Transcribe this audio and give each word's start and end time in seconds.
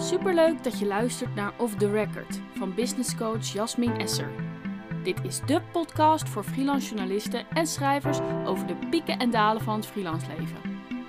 Superleuk 0.00 0.64
dat 0.64 0.78
je 0.78 0.86
luistert 0.86 1.34
naar 1.34 1.52
Off 1.58 1.74
the 1.74 1.90
Record 1.90 2.40
van 2.54 2.74
business 2.74 3.16
coach 3.16 3.52
Jasmin 3.52 3.96
Esser. 3.96 4.30
Dit 5.02 5.24
is 5.24 5.40
de 5.46 5.60
podcast 5.72 6.28
voor 6.28 6.44
freelance 6.44 6.88
journalisten 6.88 7.46
en 7.48 7.66
schrijvers 7.66 8.18
over 8.44 8.66
de 8.66 8.76
pieken 8.90 9.18
en 9.18 9.30
dalen 9.30 9.62
van 9.62 9.74
het 9.74 9.86
freelance 9.86 10.26
leven. 10.38 10.56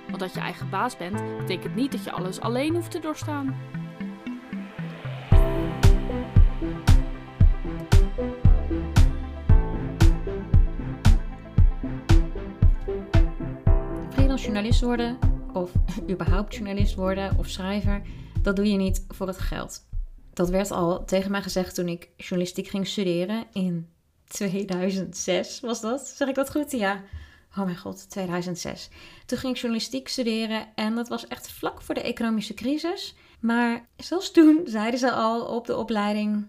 Want 0.06 0.18
dat 0.18 0.34
je 0.34 0.40
eigen 0.40 0.70
baas 0.70 0.96
bent, 0.96 1.38
betekent 1.38 1.74
niet 1.74 1.92
dat 1.92 2.04
je 2.04 2.12
alles 2.12 2.40
alleen 2.40 2.74
hoeft 2.74 2.90
te 2.90 2.98
doorstaan. 2.98 3.56
Freelance 14.10 14.44
journalist 14.44 14.80
worden, 14.80 15.18
of 15.52 15.72
überhaupt 16.10 16.54
journalist 16.54 16.94
worden 16.94 17.38
of 17.38 17.48
schrijver, 17.48 18.02
dat 18.42 18.56
doe 18.56 18.70
je 18.70 18.76
niet 18.76 19.04
voor 19.08 19.26
het 19.26 19.38
geld. 19.38 19.84
Dat 20.32 20.48
werd 20.48 20.70
al 20.70 21.04
tegen 21.04 21.30
mij 21.30 21.42
gezegd 21.42 21.74
toen 21.74 21.88
ik 21.88 22.08
journalistiek 22.16 22.68
ging 22.68 22.86
studeren 22.86 23.46
in 23.52 23.88
2006 24.26 25.60
was 25.60 25.80
dat. 25.80 26.06
Zeg 26.06 26.28
ik 26.28 26.34
dat 26.34 26.50
goed? 26.50 26.70
Ja. 26.70 27.02
Oh 27.56 27.64
mijn 27.64 27.76
god, 27.76 28.10
2006. 28.10 28.88
Toen 29.26 29.38
ging 29.38 29.54
ik 29.54 29.60
journalistiek 29.60 30.08
studeren 30.08 30.66
en 30.74 30.94
dat 30.94 31.08
was 31.08 31.26
echt 31.26 31.50
vlak 31.50 31.82
voor 31.82 31.94
de 31.94 32.02
economische 32.02 32.54
crisis. 32.54 33.14
Maar 33.40 33.88
zelfs 33.96 34.30
toen 34.30 34.60
zeiden 34.64 35.00
ze 35.00 35.12
al 35.12 35.44
op 35.44 35.66
de 35.66 35.76
opleiding: 35.76 36.46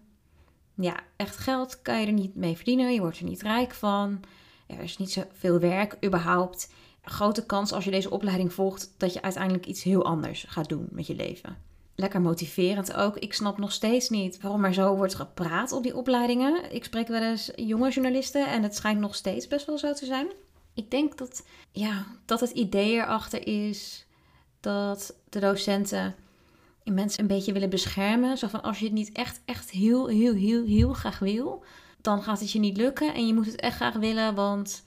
ja, 0.76 1.00
echt 1.16 1.38
geld 1.38 1.82
kan 1.82 2.00
je 2.00 2.06
er 2.06 2.14
niet 2.14 2.36
mee 2.36 2.56
verdienen. 2.56 2.94
Je 2.94 3.00
wordt 3.00 3.20
er 3.20 3.26
niet 3.26 3.42
rijk 3.42 3.74
van. 3.74 4.20
Er 4.68 4.80
is 4.80 4.98
niet 4.98 5.12
zoveel 5.12 5.60
werk 5.60 5.98
überhaupt. 6.06 6.74
Grote 7.02 7.46
kans 7.46 7.72
als 7.72 7.84
je 7.84 7.92
deze 7.92 8.10
opleiding 8.10 8.54
volgt 8.54 8.94
dat 8.98 9.14
je 9.14 9.22
uiteindelijk 9.22 9.66
iets 9.66 9.84
heel 9.84 10.06
anders 10.06 10.46
gaat 10.48 10.70
doen 10.70 10.88
met 10.92 11.08
je 11.08 11.16
leven 11.16 11.72
lekker 11.96 12.22
motiverend 12.22 12.94
ook. 12.94 13.18
Ik 13.18 13.34
snap 13.34 13.58
nog 13.58 13.72
steeds 13.72 14.10
niet 14.10 14.42
waarom 14.42 14.66
er 14.66 14.74
zo 14.74 14.96
wordt 14.96 15.16
gepraat 15.16 15.72
op 15.72 15.84
die 15.84 15.96
opleidingen. 15.96 16.74
Ik 16.74 16.84
spreek 16.84 17.08
wel 17.08 17.22
eens 17.22 17.52
jonge 17.56 17.90
journalisten 17.90 18.48
en 18.48 18.64
het 18.64 18.76
schijnt 18.76 19.00
nog 19.00 19.16
steeds 19.16 19.48
best 19.48 19.66
wel 19.66 19.78
zo 19.78 19.94
te 19.94 20.06
zijn. 20.06 20.28
Ik 20.74 20.92
denk 20.92 21.18
dat, 21.18 21.46
ja, 21.72 22.06
dat 22.26 22.40
het 22.40 22.52
idee 22.52 22.94
erachter 22.94 23.48
is 23.48 24.06
dat 24.60 25.16
de 25.30 25.40
docenten 25.40 26.16
mensen 26.84 27.22
een 27.22 27.28
beetje 27.28 27.54
willen 27.54 27.70
beschermen. 27.70 28.38
Zo 28.38 28.48
van 28.48 28.62
als 28.62 28.80
je 28.80 28.86
het 28.86 28.94
niet 28.94 29.12
echt, 29.12 29.42
echt 29.46 29.70
heel, 29.70 30.08
heel, 30.08 30.34
heel, 30.34 30.66
heel 30.66 30.94
graag 30.94 31.20
wil, 31.20 31.64
dan 32.02 32.24
gaat 32.24 32.40
het 32.40 32.52
je 32.52 32.60
niet 32.60 32.78
lukken. 32.78 33.14
En 33.14 33.28
je 33.28 33.34
moet 33.34 33.46
het 33.46 33.60
echt 33.60 33.76
graag 33.76 33.96
willen, 33.96 34.36
want 34.36 34.84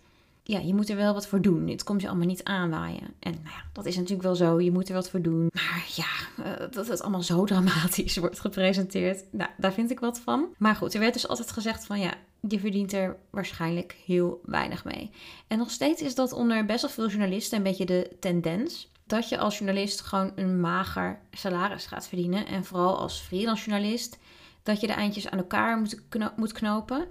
ja, 0.48 0.58
je 0.58 0.74
moet 0.74 0.88
er 0.88 0.96
wel 0.96 1.14
wat 1.14 1.26
voor 1.26 1.40
doen. 1.40 1.68
Het 1.68 1.84
komt 1.84 2.00
je 2.00 2.08
allemaal 2.08 2.26
niet 2.26 2.44
aanwaaien. 2.44 3.14
En 3.18 3.32
nou 3.32 3.44
ja, 3.44 3.64
dat 3.72 3.86
is 3.86 3.96
natuurlijk 3.96 4.22
wel 4.22 4.34
zo. 4.34 4.60
Je 4.60 4.72
moet 4.72 4.88
er 4.88 4.94
wat 4.94 5.10
voor 5.10 5.20
doen. 5.20 5.50
Maar 5.52 5.86
ja, 5.94 6.44
uh, 6.44 6.66
dat 6.70 6.88
het 6.88 7.02
allemaal 7.02 7.22
zo 7.22 7.44
dramatisch 7.46 8.16
wordt 8.16 8.40
gepresenteerd. 8.40 9.24
Nou, 9.30 9.50
daar 9.56 9.72
vind 9.72 9.90
ik 9.90 10.00
wat 10.00 10.20
van. 10.20 10.48
Maar 10.58 10.76
goed, 10.76 10.94
er 10.94 11.00
werd 11.00 11.12
dus 11.12 11.28
altijd 11.28 11.50
gezegd 11.50 11.86
van 11.86 12.00
ja, 12.00 12.14
je 12.48 12.60
verdient 12.60 12.92
er 12.92 13.16
waarschijnlijk 13.30 13.96
heel 14.04 14.40
weinig 14.44 14.84
mee. 14.84 15.10
En 15.46 15.58
nog 15.58 15.70
steeds 15.70 16.02
is 16.02 16.14
dat 16.14 16.32
onder 16.32 16.64
best 16.64 16.82
wel 16.82 16.90
veel 16.90 17.08
journalisten 17.08 17.56
een 17.56 17.64
beetje 17.64 17.86
de 17.86 18.10
tendens. 18.20 18.90
Dat 19.06 19.28
je 19.28 19.38
als 19.38 19.58
journalist 19.58 20.00
gewoon 20.00 20.32
een 20.34 20.60
mager 20.60 21.18
salaris 21.30 21.86
gaat 21.86 22.08
verdienen. 22.08 22.46
En 22.46 22.64
vooral 22.64 22.98
als 22.98 23.20
freelance 23.20 23.70
journalist. 23.70 24.18
Dat 24.62 24.80
je 24.80 24.86
de 24.86 24.92
eindjes 24.92 25.28
aan 25.28 25.38
elkaar 25.38 25.78
moet, 25.78 26.00
moet 26.36 26.52
knopen 26.52 27.06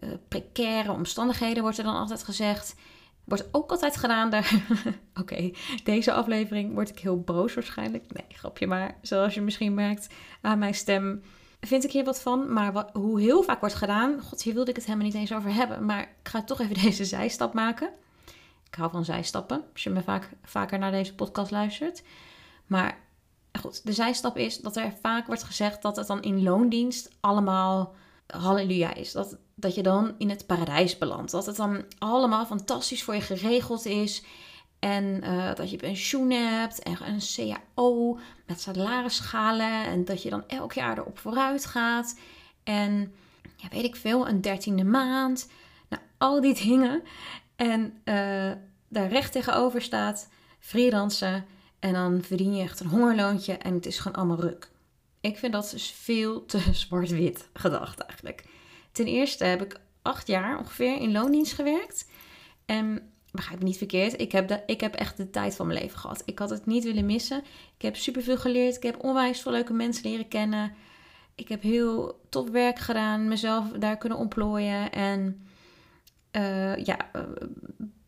uh, 0.00 0.10
precaire 0.28 0.92
omstandigheden 0.92 1.62
wordt 1.62 1.78
er 1.78 1.84
dan 1.84 1.96
altijd 1.96 2.24
gezegd. 2.24 2.74
Wordt 3.24 3.48
ook 3.52 3.70
altijd 3.70 3.96
gedaan. 3.96 4.30
Oké, 5.20 5.50
deze 5.84 6.12
aflevering 6.12 6.74
word 6.74 6.88
ik 6.88 6.98
heel 6.98 7.20
boos 7.20 7.54
waarschijnlijk. 7.54 8.12
Nee, 8.12 8.24
grapje 8.28 8.66
maar. 8.66 8.98
Zoals 9.02 9.34
je 9.34 9.40
misschien 9.40 9.74
merkt 9.74 10.06
aan 10.40 10.58
mijn 10.58 10.74
stem, 10.74 11.22
vind 11.60 11.84
ik 11.84 11.92
hier 11.92 12.04
wat 12.04 12.20
van. 12.20 12.52
Maar 12.52 12.86
hoe 12.92 13.20
heel 13.20 13.42
vaak 13.42 13.60
wordt 13.60 13.74
gedaan, 13.74 14.20
god, 14.20 14.42
hier 14.42 14.54
wilde 14.54 14.70
ik 14.70 14.76
het 14.76 14.84
helemaal 14.84 15.06
niet 15.06 15.16
eens 15.16 15.34
over 15.34 15.54
hebben. 15.54 15.84
Maar 15.84 16.02
ik 16.02 16.28
ga 16.28 16.42
toch 16.42 16.60
even 16.60 16.82
deze 16.84 17.04
zijstap 17.04 17.54
maken. 17.54 17.90
Ik 18.66 18.74
hou 18.74 18.90
van 18.90 19.04
zijstappen, 19.04 19.64
als 19.72 19.82
je 19.82 19.90
me 19.90 20.02
vaak, 20.02 20.30
vaker 20.42 20.78
naar 20.78 20.90
deze 20.90 21.14
podcast 21.14 21.50
luistert. 21.50 22.02
Maar 22.66 22.98
goed, 23.60 23.86
de 23.86 23.92
zijstap 23.92 24.36
is 24.36 24.58
dat 24.58 24.76
er 24.76 24.92
vaak 25.00 25.26
wordt 25.26 25.42
gezegd 25.42 25.82
dat 25.82 25.96
het 25.96 26.06
dan 26.06 26.22
in 26.22 26.42
loondienst 26.42 27.10
allemaal 27.20 27.94
halleluja 28.26 28.94
is. 28.94 29.12
Dat, 29.12 29.38
dat 29.58 29.74
je 29.74 29.82
dan 29.82 30.14
in 30.18 30.30
het 30.30 30.46
paradijs 30.46 30.98
belandt. 30.98 31.30
Dat 31.30 31.46
het 31.46 31.56
dan 31.56 31.84
allemaal 31.98 32.46
fantastisch 32.46 33.02
voor 33.02 33.14
je 33.14 33.20
geregeld 33.20 33.84
is. 33.84 34.22
En 34.78 35.24
uh, 35.24 35.54
dat 35.54 35.70
je 35.70 35.76
pensioen 35.76 36.30
hebt 36.30 36.82
en 36.82 36.96
een 37.00 37.20
CAO 37.74 38.18
met 38.46 38.60
salarisschalen. 38.60 39.84
En 39.84 40.04
dat 40.04 40.22
je 40.22 40.30
dan 40.30 40.48
elk 40.48 40.72
jaar 40.72 40.98
erop 40.98 41.18
vooruit 41.18 41.66
gaat. 41.66 42.18
En 42.62 43.14
ja, 43.56 43.68
weet 43.70 43.84
ik 43.84 43.96
veel, 43.96 44.28
een 44.28 44.40
dertiende 44.40 44.84
maand. 44.84 45.48
Nou, 45.88 46.02
al 46.18 46.40
die 46.40 46.54
dingen. 46.64 47.02
En 47.56 47.82
uh, 48.04 48.52
daar 48.88 49.08
recht 49.08 49.32
tegenover 49.32 49.82
staat 49.82 50.28
freelancen. 50.58 51.44
En 51.78 51.92
dan 51.92 52.22
verdien 52.22 52.54
je 52.54 52.62
echt 52.62 52.80
een 52.80 52.88
hongerloontje 52.88 53.52
en 53.52 53.74
het 53.74 53.86
is 53.86 53.98
gewoon 53.98 54.16
allemaal 54.16 54.40
ruk. 54.40 54.70
Ik 55.20 55.38
vind 55.38 55.52
dat 55.52 55.70
dus 55.70 55.90
veel 55.90 56.44
te 56.44 56.60
zwart-wit 56.72 57.48
gedacht 57.52 58.00
eigenlijk. 58.00 58.44
Ten 58.96 59.06
eerste 59.06 59.44
heb 59.44 59.62
ik 59.62 59.80
acht 60.02 60.26
jaar 60.26 60.58
ongeveer 60.58 61.00
in 61.00 61.12
loondienst 61.12 61.52
gewerkt. 61.52 62.08
En 62.66 63.10
begrijp 63.32 63.58
me 63.58 63.64
niet 63.64 63.76
verkeerd, 63.76 64.20
ik 64.20 64.32
heb, 64.32 64.48
de, 64.48 64.62
ik 64.66 64.80
heb 64.80 64.94
echt 64.94 65.16
de 65.16 65.30
tijd 65.30 65.56
van 65.56 65.66
mijn 65.66 65.78
leven 65.78 65.98
gehad. 65.98 66.22
Ik 66.24 66.38
had 66.38 66.50
het 66.50 66.66
niet 66.66 66.84
willen 66.84 67.06
missen. 67.06 67.38
Ik 67.76 67.82
heb 67.82 67.96
superveel 67.96 68.36
geleerd. 68.36 68.76
Ik 68.76 68.82
heb 68.82 69.04
onwijs 69.04 69.40
veel 69.40 69.52
leuke 69.52 69.72
mensen 69.72 70.10
leren 70.10 70.28
kennen. 70.28 70.74
Ik 71.34 71.48
heb 71.48 71.62
heel 71.62 72.20
top 72.28 72.48
werk 72.48 72.78
gedaan, 72.78 73.28
mezelf 73.28 73.70
daar 73.70 73.96
kunnen 73.96 74.18
ontplooien. 74.18 74.92
En 74.92 75.46
uh, 76.32 76.76
ja, 76.76 77.10
uh, 77.16 77.22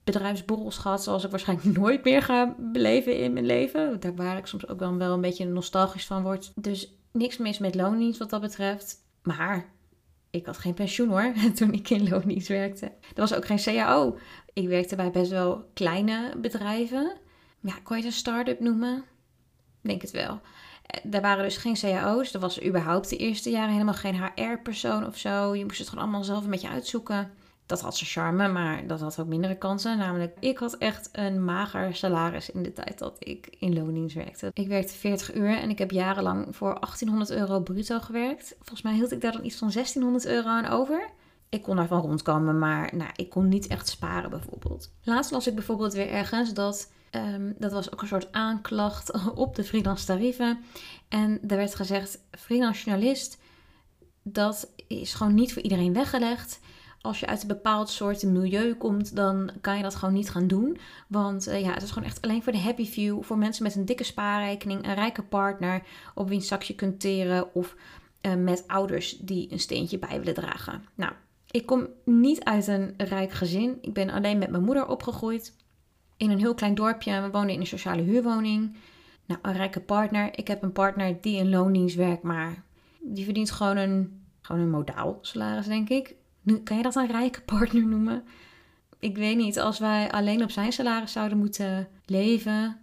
bedrijfsborrels 0.05 0.79
gehad 0.79 1.03
zoals 1.03 1.25
ik 1.25 1.31
waarschijnlijk 1.31 1.77
nooit 1.79 2.05
meer 2.05 2.23
ga 2.23 2.55
beleven 2.59 3.19
in 3.19 3.33
mijn 3.33 3.47
leven. 3.47 4.01
Daar 4.01 4.15
waar 4.15 4.39
ik 4.39 4.47
soms 4.47 4.69
ook 4.69 4.79
wel 4.79 5.13
een 5.13 5.21
beetje 5.21 5.47
nostalgisch 5.47 6.07
van 6.07 6.23
word. 6.23 6.53
Dus 6.55 6.93
niks 7.13 7.37
mis 7.37 7.59
met 7.59 7.75
loondienst 7.75 8.19
wat 8.19 8.31
dat 8.31 8.41
betreft. 8.41 8.97
Maar 9.23 9.77
ik 10.39 10.47
had 10.47 10.59
geen 10.59 10.75
pensioen 10.75 11.09
hoor, 11.09 11.33
toen 11.55 11.73
ik 11.73 11.91
in 11.91 12.09
loondienst 12.09 12.49
werkte. 12.49 12.87
Er 12.87 13.21
was 13.21 13.35
ook 13.35 13.47
geen 13.47 13.63
CAO. 13.63 14.19
Ik 14.53 14.69
werkte 14.69 14.97
bij 14.97 15.11
best 15.11 15.31
wel 15.31 15.71
kleine 15.75 16.33
bedrijven. 16.37 17.13
Ja, 17.61 17.75
kon 17.83 17.97
je 17.97 18.03
het 18.03 18.13
een 18.13 18.19
start-up 18.19 18.61
noemen? 18.61 19.05
Denk 19.81 20.03
het 20.03 20.11
wel. 20.11 20.41
Er 20.87 21.01
eh, 21.11 21.21
waren 21.21 21.45
dus 21.45 21.57
geen 21.57 21.75
cao's. 21.75 22.35
Er 22.35 22.41
was 22.41 22.65
überhaupt 22.65 23.09
de 23.09 23.17
eerste 23.17 23.51
jaren 23.51 23.73
helemaal 23.73 23.95
geen 23.95 24.23
HR-persoon 24.23 25.07
of 25.07 25.19
zo. 25.19 25.55
Je 25.55 25.65
moest 25.65 25.79
het 25.79 25.89
gewoon 25.89 26.05
allemaal 26.05 26.25
zelf 26.25 26.45
een 26.45 26.51
beetje 26.51 26.69
uitzoeken. 26.69 27.31
Dat 27.69 27.81
had 27.81 27.97
zijn 27.97 28.11
charme, 28.11 28.49
maar 28.49 28.87
dat 28.87 29.01
had 29.01 29.21
ook 29.21 29.27
mindere 29.27 29.59
kansen. 29.59 29.99
Namelijk, 29.99 30.37
ik 30.41 30.59
had 30.59 30.77
echt 30.77 31.09
een 31.13 31.45
mager 31.45 31.95
salaris 31.95 32.51
in 32.51 32.63
de 32.63 32.73
tijd 32.73 32.99
dat 32.99 33.17
ik 33.19 33.57
in 33.59 33.75
loondienst 33.75 34.15
werkte. 34.15 34.51
Ik 34.55 34.69
werkte 34.69 34.95
40 34.95 35.35
uur 35.35 35.57
en 35.57 35.71
ik 35.71 35.79
heb 35.79 35.91
jarenlang 35.91 36.57
voor 36.57 36.75
1800 36.81 37.31
euro 37.31 37.61
bruto 37.61 38.01
gewerkt. 38.01 38.55
Volgens 38.57 38.83
mij 38.83 38.95
hield 38.95 39.13
ik 39.13 39.21
daar 39.21 39.33
dan 39.33 39.45
iets 39.45 39.57
van 39.57 39.71
1600 39.71 40.27
euro 40.27 40.49
aan 40.49 40.67
over. 40.67 41.11
Ik 41.49 41.63
kon 41.63 41.77
daarvan 41.77 42.01
rondkomen, 42.01 42.59
maar 42.59 42.91
nou, 42.97 43.11
ik 43.17 43.31
kon 43.31 43.49
niet 43.49 43.67
echt 43.67 43.89
sparen 43.89 44.31
bijvoorbeeld. 44.31 44.91
Laatst 45.03 45.31
las 45.31 45.47
ik 45.47 45.55
bijvoorbeeld 45.55 45.93
weer 45.93 46.11
ergens 46.11 46.55
dat 46.55 46.91
Um, 47.11 47.55
dat 47.59 47.73
was 47.73 47.93
ook 47.93 48.03
een 48.03 48.09
soort 48.09 48.33
aanklacht 48.33 49.13
op 49.35 49.57
de 49.57 49.65
freelance 49.65 50.07
tarieven. 50.07 50.59
En 51.09 51.41
er 51.49 51.57
werd 51.57 51.75
gezegd: 51.75 52.19
freelance 52.31 52.85
journalist, 52.85 53.39
dat 54.23 54.71
is 54.87 55.15
gewoon 55.15 55.35
niet 55.35 55.53
voor 55.53 55.63
iedereen 55.63 55.93
weggelegd 55.93 56.61
als 57.01 57.21
je 57.21 57.27
uit 57.27 57.43
een 57.43 57.49
bepaald 57.49 57.91
soort 57.91 58.23
milieu 58.23 58.75
komt, 58.75 59.17
dan 59.17 59.51
kan 59.61 59.77
je 59.77 59.83
dat 59.83 59.95
gewoon 59.95 60.15
niet 60.15 60.31
gaan 60.31 60.47
doen. 60.47 60.79
Want 61.09 61.49
uh, 61.49 61.61
ja, 61.61 61.73
het 61.73 61.83
is 61.83 61.91
gewoon 61.91 62.09
echt 62.09 62.23
alleen 62.23 62.43
voor 62.43 62.53
de 62.53 62.59
happy 62.59 62.87
few. 62.87 63.23
Voor 63.23 63.39
mensen 63.39 63.63
met 63.63 63.75
een 63.75 63.85
dikke 63.85 64.05
spaarrekening, 64.05 64.87
een 64.87 64.95
rijke 64.95 65.23
partner 65.23 65.83
op 66.15 66.29
wiens 66.29 66.49
je 66.49 66.75
kunt 66.75 67.01
teren. 67.01 67.55
Of 67.55 67.77
uh, 68.23 68.35
met 68.35 68.65
ouders 68.67 69.19
die 69.19 69.53
een 69.53 69.61
steentje 69.61 69.99
bij 69.99 70.19
willen 70.19 70.35
dragen. 70.35 70.85
Nou, 70.95 71.13
ik 71.51 71.67
kom 71.67 71.87
niet 72.05 72.45
uit 72.45 72.67
een 72.67 72.95
rijk 72.97 73.33
gezin. 73.33 73.79
Ik 73.81 73.93
ben 73.93 74.11
alleen 74.11 74.39
met 74.39 74.51
mijn 74.51 74.65
moeder 74.65 74.87
opgegroeid. 74.87 75.57
In 76.17 76.31
een 76.31 76.39
heel 76.39 76.55
klein 76.55 76.75
dorpje. 76.75 77.21
We 77.21 77.31
woonden 77.31 77.55
in 77.55 77.61
een 77.61 77.67
sociale 77.67 78.03
huurwoning. 78.03 78.77
Nou, 79.27 79.41
een 79.43 79.53
rijke 79.53 79.81
partner. 79.81 80.39
Ik 80.39 80.49
heb 80.49 80.63
een 80.63 80.73
partner 80.73 81.21
die 81.21 81.37
in 81.37 81.51
loondienst 81.51 81.97
werkt, 81.97 82.23
maar 82.23 82.63
die 83.01 83.25
verdient 83.25 83.51
gewoon 83.51 83.77
een, 83.77 84.23
gewoon 84.41 84.61
een 84.61 84.71
modaal 84.71 85.19
salaris, 85.21 85.67
denk 85.67 85.89
ik. 85.89 86.15
Kan 86.65 86.77
je 86.77 86.83
dat 86.83 86.97
een 86.97 87.11
rijke 87.11 87.41
partner 87.41 87.87
noemen? 87.87 88.25
Ik 88.99 89.17
weet 89.17 89.37
niet, 89.37 89.59
als 89.59 89.79
wij 89.79 90.11
alleen 90.11 90.43
op 90.43 90.51
zijn 90.51 90.73
salaris 90.73 91.13
zouden 91.13 91.39
moeten 91.39 91.89
leven. 92.05 92.81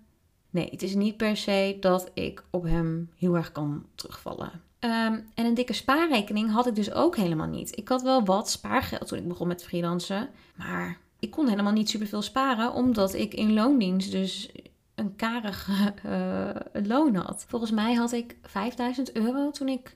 Nee, 0.50 0.69
het 0.69 0.81
is 0.81 0.95
niet 0.95 1.17
per 1.17 1.38
se 1.38 1.77
dat 1.79 2.12
ik 2.13 2.44
op 2.50 2.63
hem 2.63 3.09
heel 3.17 3.35
erg 3.35 3.51
kan 3.51 3.85
terugvallen. 3.95 4.51
Um, 4.79 5.29
en 5.33 5.45
een 5.45 5.53
dikke 5.53 5.73
spaarrekening 5.73 6.51
had 6.51 6.67
ik 6.67 6.75
dus 6.75 6.91
ook 6.91 7.15
helemaal 7.15 7.47
niet. 7.47 7.77
Ik 7.77 7.88
had 7.88 8.01
wel 8.01 8.25
wat 8.25 8.50
spaargeld 8.50 9.07
toen 9.07 9.17
ik 9.17 9.27
begon 9.27 9.47
met 9.47 9.63
freelancen. 9.63 10.29
Maar 10.56 10.97
ik 11.19 11.31
kon 11.31 11.47
helemaal 11.47 11.73
niet 11.73 11.89
superveel 11.89 12.21
sparen, 12.21 12.73
omdat 12.73 13.13
ik 13.13 13.33
in 13.33 13.53
loondienst 13.53 14.12
dus 14.12 14.51
een 14.95 15.15
karig 15.15 15.69
uh, 16.06 16.50
loon 16.91 17.15
had. 17.15 17.45
Volgens 17.47 17.71
mij 17.71 17.94
had 17.94 18.12
ik 18.12 18.35
5000 18.41 19.12
euro 19.12 19.51
toen 19.51 19.69
ik 19.69 19.95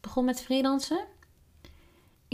begon 0.00 0.24
met 0.24 0.42
freelancen. 0.42 1.04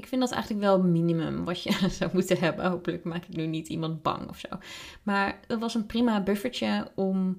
Ik 0.00 0.06
vind 0.06 0.20
dat 0.20 0.30
eigenlijk 0.30 0.62
wel 0.62 0.82
minimum 0.82 1.44
wat 1.44 1.62
je 1.62 1.88
zou 1.98 2.10
moeten 2.12 2.38
hebben. 2.38 2.70
Hopelijk 2.70 3.04
maak 3.04 3.24
ik 3.24 3.36
nu 3.36 3.46
niet 3.46 3.68
iemand 3.68 4.02
bang 4.02 4.28
of 4.28 4.38
zo. 4.38 4.48
Maar 5.02 5.40
dat 5.46 5.58
was 5.58 5.74
een 5.74 5.86
prima 5.86 6.22
buffertje 6.22 6.90
om 6.94 7.36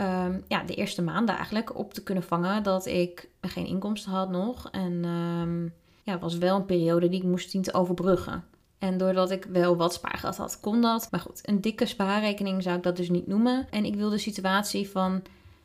um, 0.00 0.44
ja, 0.48 0.62
de 0.62 0.74
eerste 0.74 1.02
maanden 1.02 1.34
eigenlijk 1.34 1.76
op 1.76 1.94
te 1.94 2.02
kunnen 2.02 2.24
vangen 2.24 2.62
dat 2.62 2.86
ik 2.86 3.28
geen 3.40 3.66
inkomsten 3.66 4.12
had 4.12 4.30
nog. 4.30 4.70
En 4.70 5.04
um, 5.04 5.72
ja, 6.02 6.12
het 6.12 6.20
was 6.20 6.38
wel 6.38 6.56
een 6.56 6.64
periode 6.64 7.08
die 7.08 7.20
ik 7.20 7.28
moest 7.28 7.50
zien 7.50 7.62
te 7.62 7.74
overbruggen. 7.74 8.44
En 8.78 8.98
doordat 8.98 9.30
ik 9.30 9.44
wel 9.44 9.76
wat 9.76 9.94
spaargeld 9.94 10.36
had, 10.36 10.60
kon 10.60 10.80
dat. 10.80 11.08
Maar 11.10 11.20
goed, 11.20 11.48
een 11.48 11.60
dikke 11.60 11.86
spaarrekening 11.86 12.62
zou 12.62 12.76
ik 12.76 12.82
dat 12.82 12.96
dus 12.96 13.10
niet 13.10 13.26
noemen. 13.26 13.66
En 13.70 13.84
ik 13.84 13.94
wil 13.94 14.10
de 14.10 14.18
situatie 14.18 14.88
van 14.88 15.22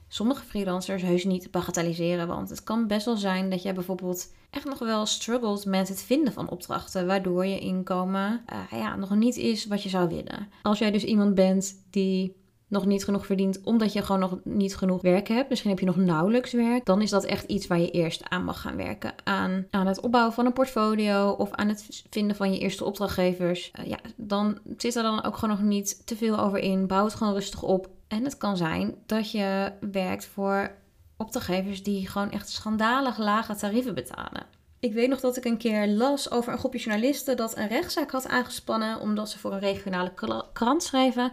sommige 0.10 0.44
freelancers 0.44 1.02
heus 1.02 1.24
niet 1.24 1.52
bagatelliseren. 1.52 2.28
Want 2.28 2.50
het 2.50 2.64
kan 2.64 2.88
best 2.88 3.06
wel 3.06 3.18
zijn 3.18 3.50
dat 3.50 3.62
jij 3.62 3.74
bijvoorbeeld 3.74 4.34
echt 4.50 4.66
nog 4.66 4.80
wel 4.80 5.06
struggelt 5.06 5.66
met 5.66 5.88
het 5.88 6.02
vinden 6.02 6.34
van 6.34 6.50
opdrachten. 6.50 7.08
Waardoor 7.08 7.46
je 7.46 7.60
inkomen 7.60 8.44
uh, 8.54 8.80
ja, 8.80 8.96
nog 8.96 9.16
niet 9.16 9.38
is 9.38 9.66
wat 9.66 9.84
je 9.84 9.90
zou 9.90 10.10
willen. 10.10 10.48
Als 10.62 10.80
jij 10.80 10.92
dus 10.92 11.04
iemand 11.04 11.36
bent 11.36 11.76
die 11.90 12.38
nog 12.70 12.86
niet 12.86 13.04
genoeg 13.04 13.26
verdient 13.26 13.62
omdat 13.64 13.94
je 13.94 14.02
gewoon 14.02 14.22
nog 14.22 14.38
niet 14.44 14.76
genoeg 14.76 15.02
werk 15.02 15.28
hebt. 15.28 15.50
Misschien 15.50 15.70
heb 15.70 15.80
je 15.80 15.86
nog 15.86 15.96
nauwelijks 15.96 16.52
werk. 16.52 16.86
Dan 16.86 17.02
is 17.02 17.10
dat 17.10 17.24
echt 17.24 17.44
iets 17.44 17.68
waar 17.68 17.80
je 17.80 17.92
eerst 17.92 18.30
aan 18.30 18.44
mag 18.44 18.62
gaan 18.62 18.76
werken. 18.76 19.14
Aan, 19.24 19.66
aan 19.70 19.88
het 19.88 20.00
opbouwen 20.00 20.34
van 20.34 20.46
een 20.46 20.54
portfolio 20.54 21.30
of 21.30 21.52
aan 21.52 21.68
het 21.68 22.04
vinden 22.10 22.36
van 22.36 22.54
je 22.54 22.60
eerste 22.60 22.86
opdrachtgevers. 22.86 23.72
Uh, 23.80 23.86
ja, 23.86 24.00
dan 24.16 24.60
zit 24.78 24.96
er 24.96 25.04
dan 25.04 25.24
ook 25.24 25.38
gewoon 25.38 25.56
nog 25.56 25.66
niet 25.66 26.08
te 26.08 26.16
veel 26.16 26.40
over 26.40 26.60
in. 26.60 26.88
Bouw 26.88 27.04
het 27.04 27.16
gewoon 27.16 27.34
rustig 27.34 27.64
op. 27.64 27.90
En 28.10 28.24
het 28.24 28.38
kan 28.38 28.58
zijn 28.58 28.96
dat 29.06 29.32
je 29.32 29.72
werkt 29.92 30.26
voor 30.26 30.72
opdrachtgevers 31.18 31.84
die 31.84 32.08
gewoon 32.08 32.32
echt 32.32 32.50
schandalig 32.50 33.18
lage 33.18 33.56
tarieven 33.56 33.96
betalen. 33.96 34.46
Ik 34.80 34.94
weet 34.94 35.10
nog 35.10 35.20
dat 35.20 35.38
ik 35.38 35.46
een 35.46 35.58
keer 35.58 35.88
las 35.88 36.32
over 36.32 36.52
een 36.52 36.60
groepje 36.60 36.80
journalisten 36.80 37.38
dat 37.38 37.58
een 37.58 37.68
rechtszaak 37.68 38.12
had 38.12 38.28
aangespannen 38.28 39.00
omdat 39.00 39.30
ze 39.30 39.40
voor 39.40 39.54
een 39.54 39.60
regionale 39.60 40.14
krant 40.54 40.84
schreven. 40.84 41.32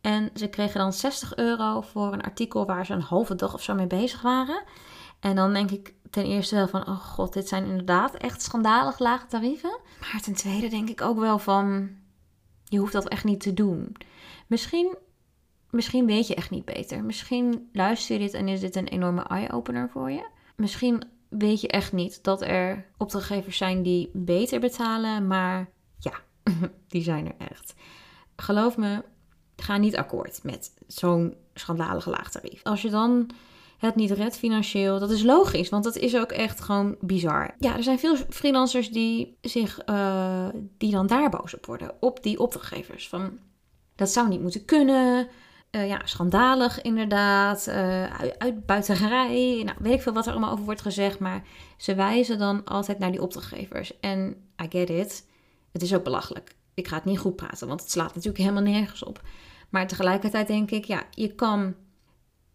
En 0.00 0.30
ze 0.34 0.48
kregen 0.48 0.80
dan 0.80 0.92
60 0.92 1.36
euro 1.36 1.80
voor 1.80 2.12
een 2.12 2.22
artikel 2.22 2.66
waar 2.66 2.86
ze 2.86 2.92
een 2.92 3.00
halve 3.00 3.34
dag 3.34 3.54
of 3.54 3.62
zo 3.62 3.74
mee 3.74 3.86
bezig 3.86 4.22
waren. 4.22 4.62
En 5.20 5.36
dan 5.36 5.52
denk 5.52 5.70
ik 5.70 5.94
ten 6.10 6.24
eerste 6.24 6.54
wel 6.54 6.68
van, 6.68 6.88
oh 6.88 7.00
god, 7.00 7.32
dit 7.32 7.48
zijn 7.48 7.64
inderdaad 7.64 8.14
echt 8.14 8.42
schandalig 8.42 8.98
lage 8.98 9.26
tarieven. 9.26 9.78
Maar 10.00 10.20
ten 10.22 10.34
tweede 10.34 10.68
denk 10.68 10.88
ik 10.88 11.00
ook 11.00 11.18
wel 11.18 11.38
van, 11.38 11.90
je 12.64 12.78
hoeft 12.78 12.92
dat 12.92 13.08
echt 13.08 13.24
niet 13.24 13.40
te 13.40 13.54
doen. 13.54 13.96
Misschien, 14.46 14.96
misschien 15.74 16.06
weet 16.06 16.26
je 16.26 16.34
echt 16.34 16.50
niet 16.50 16.64
beter. 16.64 17.04
Misschien 17.04 17.68
luister 17.72 18.14
je 18.14 18.20
dit 18.20 18.34
en 18.34 18.48
is 18.48 18.60
dit 18.60 18.76
een 18.76 18.88
enorme 18.88 19.22
eye-opener 19.22 19.90
voor 19.90 20.10
je. 20.10 20.26
Misschien 20.56 21.02
weet 21.28 21.60
je 21.60 21.68
echt 21.68 21.92
niet 21.92 22.24
dat 22.24 22.42
er 22.42 22.86
opdrachtgevers 22.96 23.56
zijn 23.56 23.82
die 23.82 24.10
beter 24.12 24.60
betalen, 24.60 25.26
maar 25.26 25.70
ja, 25.98 26.12
die 26.88 27.02
zijn 27.02 27.26
er 27.26 27.48
echt. 27.50 27.74
Geloof 28.36 28.76
me, 28.76 29.04
ga 29.56 29.76
niet 29.76 29.96
akkoord 29.96 30.40
met 30.42 30.74
zo'n 30.86 31.34
schandalige 31.54 32.10
laag 32.10 32.30
tarief. 32.30 32.62
Als 32.62 32.82
je 32.82 32.90
dan 32.90 33.30
het 33.78 33.94
niet 33.94 34.10
redt 34.10 34.36
financieel, 34.36 34.98
dat 34.98 35.10
is 35.10 35.22
logisch, 35.22 35.68
want 35.68 35.84
dat 35.84 35.96
is 35.96 36.16
ook 36.16 36.32
echt 36.32 36.60
gewoon 36.60 36.96
bizar. 37.00 37.54
Ja, 37.58 37.76
er 37.76 37.82
zijn 37.82 37.98
veel 37.98 38.16
freelancers 38.16 38.90
die 38.90 39.36
zich, 39.40 39.88
uh, 39.88 40.48
die 40.78 40.90
dan 40.90 41.06
daar 41.06 41.30
boos 41.30 41.54
op 41.54 41.66
worden, 41.66 41.94
op 42.00 42.22
die 42.22 42.38
opdrachtgevers. 42.38 43.08
Van, 43.08 43.38
dat 43.94 44.10
zou 44.10 44.28
niet 44.28 44.40
moeten 44.40 44.64
kunnen, 44.64 45.28
uh, 45.74 45.88
ja, 45.88 46.00
schandalig 46.04 46.82
inderdaad, 46.82 47.66
uh, 47.68 48.20
uitbuiterij, 48.38 49.62
nou, 49.64 49.76
weet 49.80 49.94
ik 49.94 50.02
veel 50.02 50.12
wat 50.12 50.26
er 50.26 50.32
allemaal 50.32 50.52
over 50.52 50.64
wordt 50.64 50.82
gezegd, 50.82 51.18
maar 51.18 51.42
ze 51.76 51.94
wijzen 51.94 52.38
dan 52.38 52.64
altijd 52.64 52.98
naar 52.98 53.10
die 53.10 53.22
opdrachtgevers. 53.22 54.00
En 54.00 54.36
I 54.62 54.66
get 54.68 54.90
it, 54.90 55.26
het 55.72 55.82
is 55.82 55.94
ook 55.94 56.04
belachelijk 56.04 56.54
ik 56.74 56.88
ga 56.88 56.96
het 56.96 57.04
niet 57.04 57.18
goed 57.18 57.36
praten, 57.36 57.68
want 57.68 57.80
het 57.80 57.90
slaat 57.90 58.14
natuurlijk 58.14 58.38
helemaal 58.38 58.62
nergens 58.62 59.04
op. 59.04 59.22
Maar 59.68 59.86
tegelijkertijd 59.86 60.46
denk 60.46 60.70
ik, 60.70 60.84
ja, 60.84 61.02
je 61.10 61.34
kan, 61.34 61.74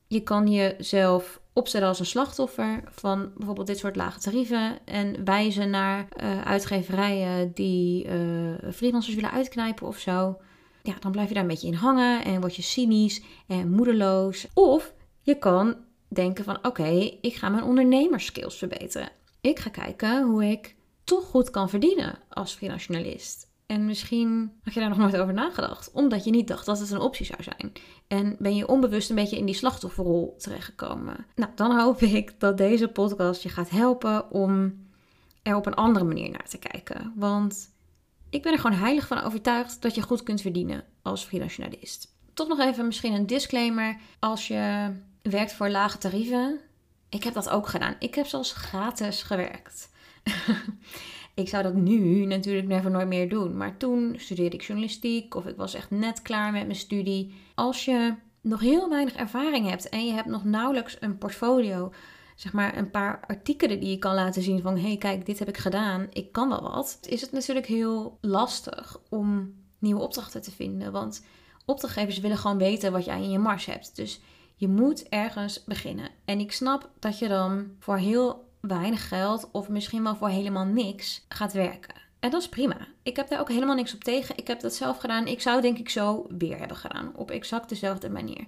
je 0.07 0.21
kan 0.21 0.51
jezelf 0.51 1.41
opstellen 1.53 1.87
als 1.87 1.99
een 1.99 2.05
slachtoffer 2.05 2.83
van 2.85 3.31
bijvoorbeeld 3.35 3.67
dit 3.67 3.77
soort 3.77 3.95
lage 3.95 4.19
tarieven 4.19 4.85
en 4.85 5.25
wijzen 5.25 5.69
naar 5.69 6.07
uh, 6.23 6.41
uitgeverijen 6.41 7.51
die 7.53 8.07
freelancers 8.73 9.15
willen 9.15 9.31
uitknijpen 9.31 9.87
of 9.87 9.97
zo. 9.97 10.37
Ja, 10.83 10.93
dan 10.99 11.11
blijf 11.11 11.27
je 11.27 11.33
daar 11.33 11.43
een 11.43 11.49
beetje 11.49 11.67
in 11.67 11.73
hangen 11.73 12.23
en 12.23 12.39
word 12.39 12.55
je 12.55 12.61
cynisch 12.61 13.21
en 13.47 13.71
moedeloos. 13.71 14.47
Of 14.53 14.93
je 15.21 15.37
kan 15.37 15.75
denken 16.07 16.43
van 16.43 16.65
oké, 16.65 17.17
ik 17.21 17.35
ga 17.35 17.49
mijn 17.49 17.63
ondernemerskills 17.63 18.57
verbeteren. 18.57 19.11
Ik 19.41 19.59
ga 19.59 19.69
kijken 19.69 20.23
hoe 20.23 20.45
ik 20.45 20.75
toch 21.03 21.25
goed 21.25 21.49
kan 21.49 21.69
verdienen 21.69 22.19
als 22.29 22.53
freelance 22.53 22.91
en 23.69 23.85
misschien 23.85 24.51
had 24.63 24.73
je 24.73 24.79
daar 24.79 24.89
nog 24.89 24.97
nooit 24.97 25.17
over 25.17 25.33
nagedacht, 25.33 25.91
omdat 25.91 26.23
je 26.23 26.31
niet 26.31 26.47
dacht 26.47 26.65
dat 26.65 26.79
het 26.79 26.91
een 26.91 26.99
optie 26.99 27.25
zou 27.25 27.43
zijn. 27.43 27.71
En 28.07 28.35
ben 28.39 28.55
je 28.55 28.67
onbewust 28.67 29.09
een 29.09 29.15
beetje 29.15 29.37
in 29.37 29.45
die 29.45 29.55
slachtofferrol 29.55 30.35
terechtgekomen. 30.37 31.25
Nou, 31.35 31.51
dan 31.55 31.79
hoop 31.79 32.01
ik 32.01 32.39
dat 32.39 32.57
deze 32.57 32.87
podcast 32.87 33.43
je 33.43 33.49
gaat 33.49 33.69
helpen 33.69 34.31
om 34.31 34.73
er 35.43 35.55
op 35.55 35.65
een 35.65 35.73
andere 35.73 36.05
manier 36.05 36.29
naar 36.29 36.47
te 36.47 36.57
kijken. 36.57 37.13
Want 37.15 37.71
ik 38.29 38.41
ben 38.41 38.53
er 38.53 38.59
gewoon 38.59 38.77
heilig 38.77 39.07
van 39.07 39.21
overtuigd 39.21 39.81
dat 39.81 39.95
je 39.95 40.01
goed 40.01 40.23
kunt 40.23 40.41
verdienen 40.41 40.83
als 41.01 41.23
freelance 41.23 41.61
journalist. 41.61 42.13
Toch 42.33 42.47
nog 42.47 42.59
even 42.59 42.85
misschien 42.85 43.13
een 43.13 43.27
disclaimer. 43.27 43.97
Als 44.19 44.47
je 44.47 44.91
werkt 45.21 45.53
voor 45.53 45.69
lage 45.69 45.97
tarieven. 45.97 46.59
Ik 47.09 47.23
heb 47.23 47.33
dat 47.33 47.49
ook 47.49 47.67
gedaan. 47.67 47.95
Ik 47.99 48.15
heb 48.15 48.25
zelfs 48.25 48.51
gratis 48.51 49.21
gewerkt. 49.21 49.89
Ik 51.33 51.49
zou 51.49 51.63
dat 51.63 51.73
nu 51.73 52.25
natuurlijk 52.25 52.67
never 52.67 52.91
nooit 52.91 53.07
meer 53.07 53.29
doen. 53.29 53.57
Maar 53.57 53.77
toen 53.77 54.15
studeerde 54.17 54.55
ik 54.55 54.63
journalistiek 54.63 55.35
of 55.35 55.45
ik 55.45 55.55
was 55.55 55.73
echt 55.73 55.89
net 55.89 56.21
klaar 56.21 56.51
met 56.51 56.65
mijn 56.65 56.79
studie. 56.79 57.33
Als 57.55 57.85
je 57.85 58.13
nog 58.41 58.59
heel 58.59 58.89
weinig 58.89 59.15
ervaring 59.15 59.69
hebt 59.69 59.89
en 59.89 60.05
je 60.05 60.13
hebt 60.13 60.27
nog 60.27 60.43
nauwelijks 60.43 60.97
een 60.99 61.17
portfolio, 61.17 61.93
zeg 62.39 62.53
maar 62.53 62.77
een 62.77 62.89
paar 62.89 63.19
artikelen 63.27 63.79
die 63.79 63.89
je 63.89 63.97
kan 63.97 64.15
laten 64.15 64.41
zien 64.41 64.61
van 64.61 64.75
hé 64.75 64.87
hey, 64.87 64.97
kijk 64.97 65.25
dit 65.25 65.39
heb 65.39 65.47
ik 65.47 65.57
gedaan, 65.57 66.07
ik 66.11 66.31
kan 66.31 66.49
wel 66.49 66.61
wat. 66.61 66.97
Is 67.01 67.21
het 67.21 67.31
natuurlijk 67.31 67.65
heel 67.65 68.17
lastig 68.21 68.99
om 69.09 69.55
nieuwe 69.79 70.01
opdrachten 70.01 70.41
te 70.41 70.51
vinden, 70.51 70.91
want 70.91 71.25
opdrachtgevers 71.65 72.19
willen 72.19 72.37
gewoon 72.37 72.57
weten 72.57 72.91
wat 72.91 73.05
jij 73.05 73.21
in 73.21 73.31
je 73.31 73.39
mars 73.39 73.65
hebt. 73.65 73.95
Dus 73.95 74.19
je 74.55 74.67
moet 74.67 75.09
ergens 75.09 75.63
beginnen. 75.63 76.09
En 76.25 76.39
ik 76.39 76.51
snap 76.51 76.89
dat 76.99 77.19
je 77.19 77.27
dan 77.27 77.71
voor 77.79 77.97
heel 77.97 78.47
weinig 78.61 79.07
geld 79.07 79.49
of 79.51 79.69
misschien 79.69 80.03
wel 80.03 80.15
voor 80.15 80.29
helemaal 80.29 80.65
niks 80.65 81.25
gaat 81.29 81.53
werken. 81.53 81.95
En 82.19 82.29
dat 82.29 82.41
is 82.41 82.49
prima. 82.49 82.87
Ik 83.03 83.15
heb 83.15 83.29
daar 83.29 83.39
ook 83.39 83.49
helemaal 83.49 83.75
niks 83.75 83.93
op 83.93 84.03
tegen. 84.03 84.37
Ik 84.37 84.47
heb 84.47 84.59
dat 84.59 84.73
zelf 84.73 84.97
gedaan. 84.97 85.27
Ik 85.27 85.41
zou 85.41 85.61
denk 85.61 85.77
ik 85.77 85.89
zo 85.89 86.25
weer 86.37 86.57
hebben 86.57 86.77
gedaan. 86.77 87.15
Op 87.15 87.31
exact 87.31 87.69
dezelfde 87.69 88.09
manier. 88.09 88.45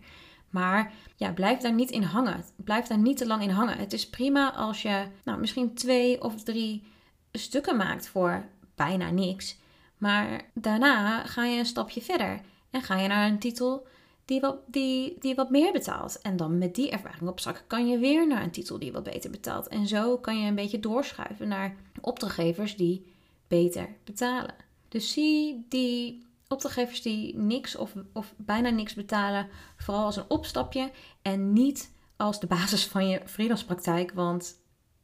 Maar 0.51 0.93
ja, 1.15 1.31
blijf 1.31 1.59
daar 1.59 1.73
niet 1.73 1.91
in 1.91 2.03
hangen. 2.03 2.43
Blijf 2.55 2.87
daar 2.87 2.97
niet 2.97 3.17
te 3.17 3.27
lang 3.27 3.43
in 3.43 3.49
hangen. 3.49 3.77
Het 3.77 3.93
is 3.93 4.09
prima 4.09 4.53
als 4.53 4.81
je 4.81 5.07
nou, 5.23 5.39
misschien 5.39 5.73
twee 5.73 6.21
of 6.21 6.43
drie 6.43 6.83
stukken 7.31 7.77
maakt 7.77 8.07
voor 8.07 8.45
bijna 8.75 9.09
niks. 9.09 9.57
Maar 9.97 10.41
daarna 10.53 11.23
ga 11.23 11.45
je 11.45 11.59
een 11.59 11.65
stapje 11.65 12.01
verder. 12.01 12.41
En 12.69 12.81
ga 12.81 12.99
je 12.99 13.07
naar 13.07 13.29
een 13.29 13.39
titel 13.39 13.87
die 14.25 14.39
wat, 14.39 14.57
die, 14.65 15.15
die 15.19 15.35
wat 15.35 15.49
meer 15.49 15.71
betaalt. 15.71 16.21
En 16.21 16.37
dan 16.37 16.57
met 16.57 16.75
die 16.75 16.91
ervaring 16.91 17.29
op 17.29 17.39
zak 17.39 17.63
kan 17.67 17.87
je 17.87 17.97
weer 17.97 18.27
naar 18.27 18.43
een 18.43 18.51
titel 18.51 18.79
die 18.79 18.91
wat 18.91 19.03
beter 19.03 19.29
betaalt. 19.29 19.67
En 19.67 19.87
zo 19.87 20.17
kan 20.17 20.39
je 20.39 20.47
een 20.47 20.55
beetje 20.55 20.79
doorschuiven 20.79 21.47
naar 21.47 21.75
opdrachtgevers 22.01 22.75
die 22.75 23.13
beter 23.47 23.89
betalen. 24.03 24.55
Dus 24.87 25.11
zie 25.11 25.65
die 25.69 26.25
opdrachtgevers 26.51 27.01
die 27.01 27.37
niks 27.37 27.75
of, 27.75 27.93
of 28.13 28.33
bijna 28.37 28.69
niks 28.69 28.93
betalen, 28.93 29.47
vooral 29.77 30.05
als 30.05 30.15
een 30.15 30.29
opstapje 30.29 30.91
en 31.21 31.53
niet 31.53 31.91
als 32.17 32.39
de 32.39 32.47
basis 32.47 32.85
van 32.85 33.07
je 33.09 33.21
freelance 33.25 33.65
praktijk. 33.65 34.11
Want 34.13 34.59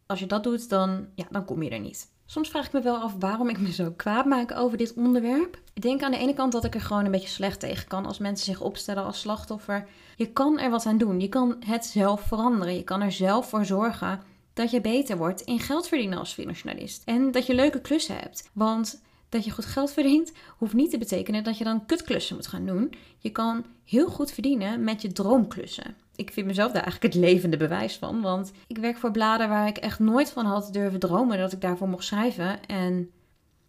als 0.05 0.19
je 0.19 0.25
dat 0.25 0.43
doet, 0.43 0.69
dan, 0.69 1.07
ja, 1.15 1.25
dan 1.29 1.45
kom 1.45 1.63
je 1.63 1.69
er 1.69 1.79
niet. 1.79 2.15
Soms 2.25 2.49
vraag 2.49 2.65
ik 2.65 2.71
me 2.71 2.81
wel 2.81 2.97
af 2.97 3.15
waarom 3.19 3.49
ik 3.49 3.59
me 3.59 3.71
zo 3.71 3.91
kwaad 3.91 4.25
maak 4.25 4.51
over 4.51 4.77
dit 4.77 4.93
onderwerp. 4.93 5.59
Ik 5.73 5.81
denk 5.81 6.03
aan 6.03 6.11
de 6.11 6.17
ene 6.17 6.33
kant 6.33 6.51
dat 6.51 6.63
ik 6.63 6.75
er 6.75 6.81
gewoon 6.81 7.05
een 7.05 7.11
beetje 7.11 7.27
slecht 7.27 7.59
tegen 7.59 7.87
kan 7.87 8.05
als 8.05 8.17
mensen 8.17 8.45
zich 8.45 8.61
opstellen 8.61 9.03
als 9.03 9.19
slachtoffer. 9.19 9.87
Je 10.15 10.31
kan 10.31 10.59
er 10.59 10.69
wat 10.69 10.85
aan 10.85 10.97
doen. 10.97 11.19
Je 11.19 11.29
kan 11.29 11.55
het 11.65 11.85
zelf 11.85 12.21
veranderen. 12.21 12.75
Je 12.75 12.83
kan 12.83 13.01
er 13.01 13.11
zelf 13.11 13.49
voor 13.49 13.65
zorgen 13.65 14.21
dat 14.53 14.71
je 14.71 14.81
beter 14.81 15.17
wordt 15.17 15.41
in 15.41 15.59
geld 15.59 15.87
verdienen 15.87 16.19
als 16.19 16.33
financialist. 16.33 17.03
En 17.05 17.31
dat 17.31 17.45
je 17.45 17.53
leuke 17.53 17.81
klussen 17.81 18.15
hebt. 18.15 18.49
Want 18.53 19.01
dat 19.29 19.45
je 19.45 19.51
goed 19.51 19.65
geld 19.65 19.91
verdient, 19.91 20.31
hoeft 20.57 20.73
niet 20.73 20.89
te 20.89 20.97
betekenen 20.97 21.43
dat 21.43 21.57
je 21.57 21.63
dan 21.63 21.85
kutklussen 21.85 22.35
moet 22.35 22.47
gaan 22.47 22.65
doen. 22.65 22.93
Je 23.17 23.29
kan 23.29 23.65
heel 23.85 24.07
goed 24.07 24.31
verdienen 24.31 24.83
met 24.83 25.01
je 25.01 25.11
droomklussen. 25.11 25.95
Ik 26.15 26.31
vind 26.31 26.47
mezelf 26.47 26.71
daar 26.71 26.83
eigenlijk 26.83 27.13
het 27.13 27.23
levende 27.23 27.57
bewijs 27.57 27.95
van. 27.95 28.21
Want 28.21 28.51
ik 28.67 28.77
werk 28.77 28.97
voor 28.97 29.11
bladen 29.11 29.49
waar 29.49 29.67
ik 29.67 29.77
echt 29.77 29.99
nooit 29.99 30.29
van 30.29 30.45
had 30.45 30.73
durven 30.73 30.99
dromen 30.99 31.37
dat 31.37 31.51
ik 31.51 31.61
daarvoor 31.61 31.89
mocht 31.89 32.05
schrijven. 32.05 32.65
En 32.65 33.11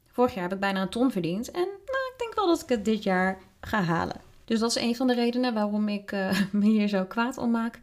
vorig 0.06 0.34
jaar 0.34 0.42
heb 0.42 0.52
ik 0.52 0.60
bijna 0.60 0.82
een 0.82 0.88
ton 0.88 1.10
verdiend. 1.10 1.50
En 1.50 1.60
nou, 1.60 2.12
ik 2.12 2.14
denk 2.18 2.34
wel 2.34 2.46
dat 2.46 2.62
ik 2.62 2.68
het 2.68 2.84
dit 2.84 3.02
jaar 3.02 3.38
ga 3.60 3.82
halen. 3.82 4.20
Dus 4.44 4.58
dat 4.58 4.70
is 4.76 4.82
een 4.82 4.96
van 4.96 5.06
de 5.06 5.14
redenen 5.14 5.54
waarom 5.54 5.88
ik 5.88 6.12
uh, 6.12 6.40
me 6.52 6.64
hier 6.64 6.88
zo 6.88 7.04
kwaad 7.04 7.38
om 7.38 7.50
maak. 7.50 7.80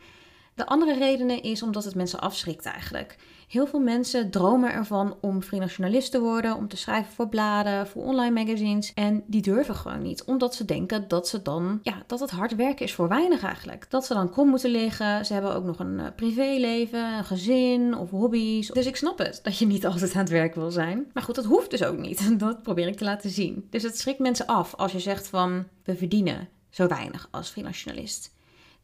De 0.55 0.65
andere 0.65 0.97
reden 0.97 1.43
is 1.43 1.63
omdat 1.63 1.83
het 1.83 1.95
mensen 1.95 2.19
afschrikt 2.19 2.65
eigenlijk. 2.65 3.15
Heel 3.47 3.67
veel 3.67 3.79
mensen 3.79 4.31
dromen 4.31 4.74
ervan 4.74 5.17
om 5.21 5.41
freelance 5.41 6.09
te 6.09 6.19
worden, 6.19 6.55
om 6.55 6.67
te 6.67 6.77
schrijven 6.77 7.13
voor 7.13 7.29
bladen, 7.29 7.88
voor 7.88 8.03
online 8.03 8.43
magazines. 8.43 8.93
En 8.93 9.24
die 9.27 9.41
durven 9.41 9.75
gewoon 9.75 10.01
niet, 10.01 10.24
omdat 10.24 10.55
ze 10.55 10.65
denken 10.65 11.07
dat 11.07 11.27
ze 11.27 11.41
dan, 11.41 11.79
ja, 11.83 12.03
dat 12.07 12.19
het 12.19 12.29
hard 12.29 12.55
werken 12.55 12.85
is 12.85 12.93
voor 12.93 13.07
weinig 13.07 13.43
eigenlijk. 13.43 13.85
Dat 13.89 14.05
ze 14.05 14.13
dan 14.13 14.31
krom 14.31 14.50
moeten 14.50 14.69
liggen. 14.69 15.25
Ze 15.25 15.33
hebben 15.33 15.55
ook 15.55 15.63
nog 15.63 15.79
een 15.79 16.00
uh, 16.00 16.05
privéleven, 16.15 17.17
een 17.17 17.25
gezin 17.25 17.97
of 17.97 18.09
hobby's. 18.09 18.67
Dus 18.67 18.85
ik 18.85 18.95
snap 18.95 19.17
het 19.17 19.39
dat 19.43 19.57
je 19.57 19.65
niet 19.65 19.85
altijd 19.91 20.13
aan 20.13 20.19
het 20.19 20.29
werk 20.29 20.55
wil 20.55 20.71
zijn. 20.71 21.09
Maar 21.13 21.24
goed, 21.24 21.35
dat 21.35 21.45
hoeft 21.45 21.71
dus 21.71 21.83
ook 21.83 21.97
niet. 21.97 22.39
Dat 22.45 22.63
probeer 22.63 22.88
ik 22.88 22.97
te 22.97 23.03
laten 23.03 23.29
zien. 23.29 23.67
Dus 23.69 23.83
het 23.83 24.00
schrikt 24.00 24.19
mensen 24.19 24.45
af 24.45 24.75
als 24.75 24.91
je 24.91 25.00
zegt 25.00 25.27
van 25.27 25.65
we 25.83 25.95
verdienen 25.95 26.50
zo 26.69 26.88
weinig 26.88 27.27
als 27.31 27.50
freelance 27.50 27.83
journalist. 27.83 28.34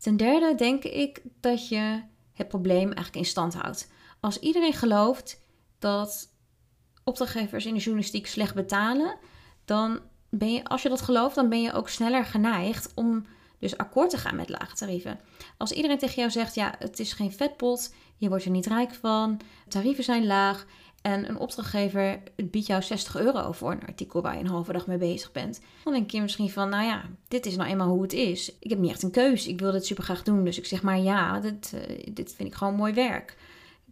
Ten 0.01 0.17
derde 0.17 0.55
denk 0.55 0.83
ik 0.83 1.21
dat 1.39 1.67
je 1.67 2.03
het 2.33 2.47
probleem 2.47 2.85
eigenlijk 2.85 3.15
in 3.15 3.25
stand 3.25 3.53
houdt. 3.53 3.91
Als 4.19 4.39
iedereen 4.39 4.73
gelooft 4.73 5.41
dat 5.79 6.29
opdrachtgevers 7.03 7.65
in 7.65 7.73
de 7.73 7.79
journalistiek 7.79 8.27
slecht 8.27 8.55
betalen, 8.55 9.17
dan 9.65 9.99
ben 10.29 10.53
je, 10.53 10.63
als 10.63 10.81
je 10.81 10.89
dat 10.89 11.01
gelooft, 11.01 11.35
dan 11.35 11.49
ben 11.49 11.61
je 11.61 11.73
ook 11.73 11.89
sneller 11.89 12.25
geneigd 12.25 12.91
om 12.95 13.25
dus 13.59 13.77
akkoord 13.77 14.09
te 14.09 14.17
gaan 14.17 14.35
met 14.35 14.49
lage 14.49 14.75
tarieven. 14.75 15.19
Als 15.57 15.71
iedereen 15.71 15.97
tegen 15.97 16.15
jou 16.15 16.31
zegt, 16.31 16.55
ja, 16.55 16.75
het 16.79 16.99
is 16.99 17.13
geen 17.13 17.31
vetpot, 17.31 17.93
je 18.17 18.29
wordt 18.29 18.45
er 18.45 18.51
niet 18.51 18.65
rijk 18.65 18.93
van, 18.93 19.39
tarieven 19.67 20.03
zijn 20.03 20.25
laag 20.25 20.65
en 21.01 21.29
een 21.29 21.37
opdrachtgever 21.37 22.19
biedt 22.35 22.67
jou 22.67 22.81
60 22.81 23.17
euro 23.17 23.51
voor 23.51 23.71
een 23.71 23.85
artikel 23.85 24.21
waar 24.21 24.33
je 24.33 24.39
een 24.39 24.47
halve 24.47 24.73
dag 24.73 24.87
mee 24.87 24.97
bezig 24.97 25.31
bent. 25.31 25.61
Dan 25.83 25.93
denk 25.93 26.11
je 26.11 26.21
misschien 26.21 26.49
van, 26.49 26.69
nou 26.69 26.83
ja, 26.83 27.03
dit 27.27 27.45
is 27.45 27.55
nou 27.55 27.69
eenmaal 27.69 27.89
hoe 27.89 28.01
het 28.01 28.13
is. 28.13 28.55
Ik 28.59 28.69
heb 28.69 28.79
niet 28.79 28.91
echt 28.91 29.03
een 29.03 29.11
keus. 29.11 29.47
Ik 29.47 29.59
wil 29.59 29.71
dit 29.71 29.85
super 29.85 30.03
graag 30.03 30.23
doen. 30.23 30.43
Dus 30.43 30.57
ik 30.57 30.65
zeg 30.65 30.81
maar 30.81 30.99
ja, 30.99 31.39
dit, 31.39 31.71
uh, 31.75 32.13
dit 32.13 32.33
vind 32.33 32.49
ik 32.49 32.55
gewoon 32.55 32.75
mooi 32.75 32.93
werk. 32.93 33.37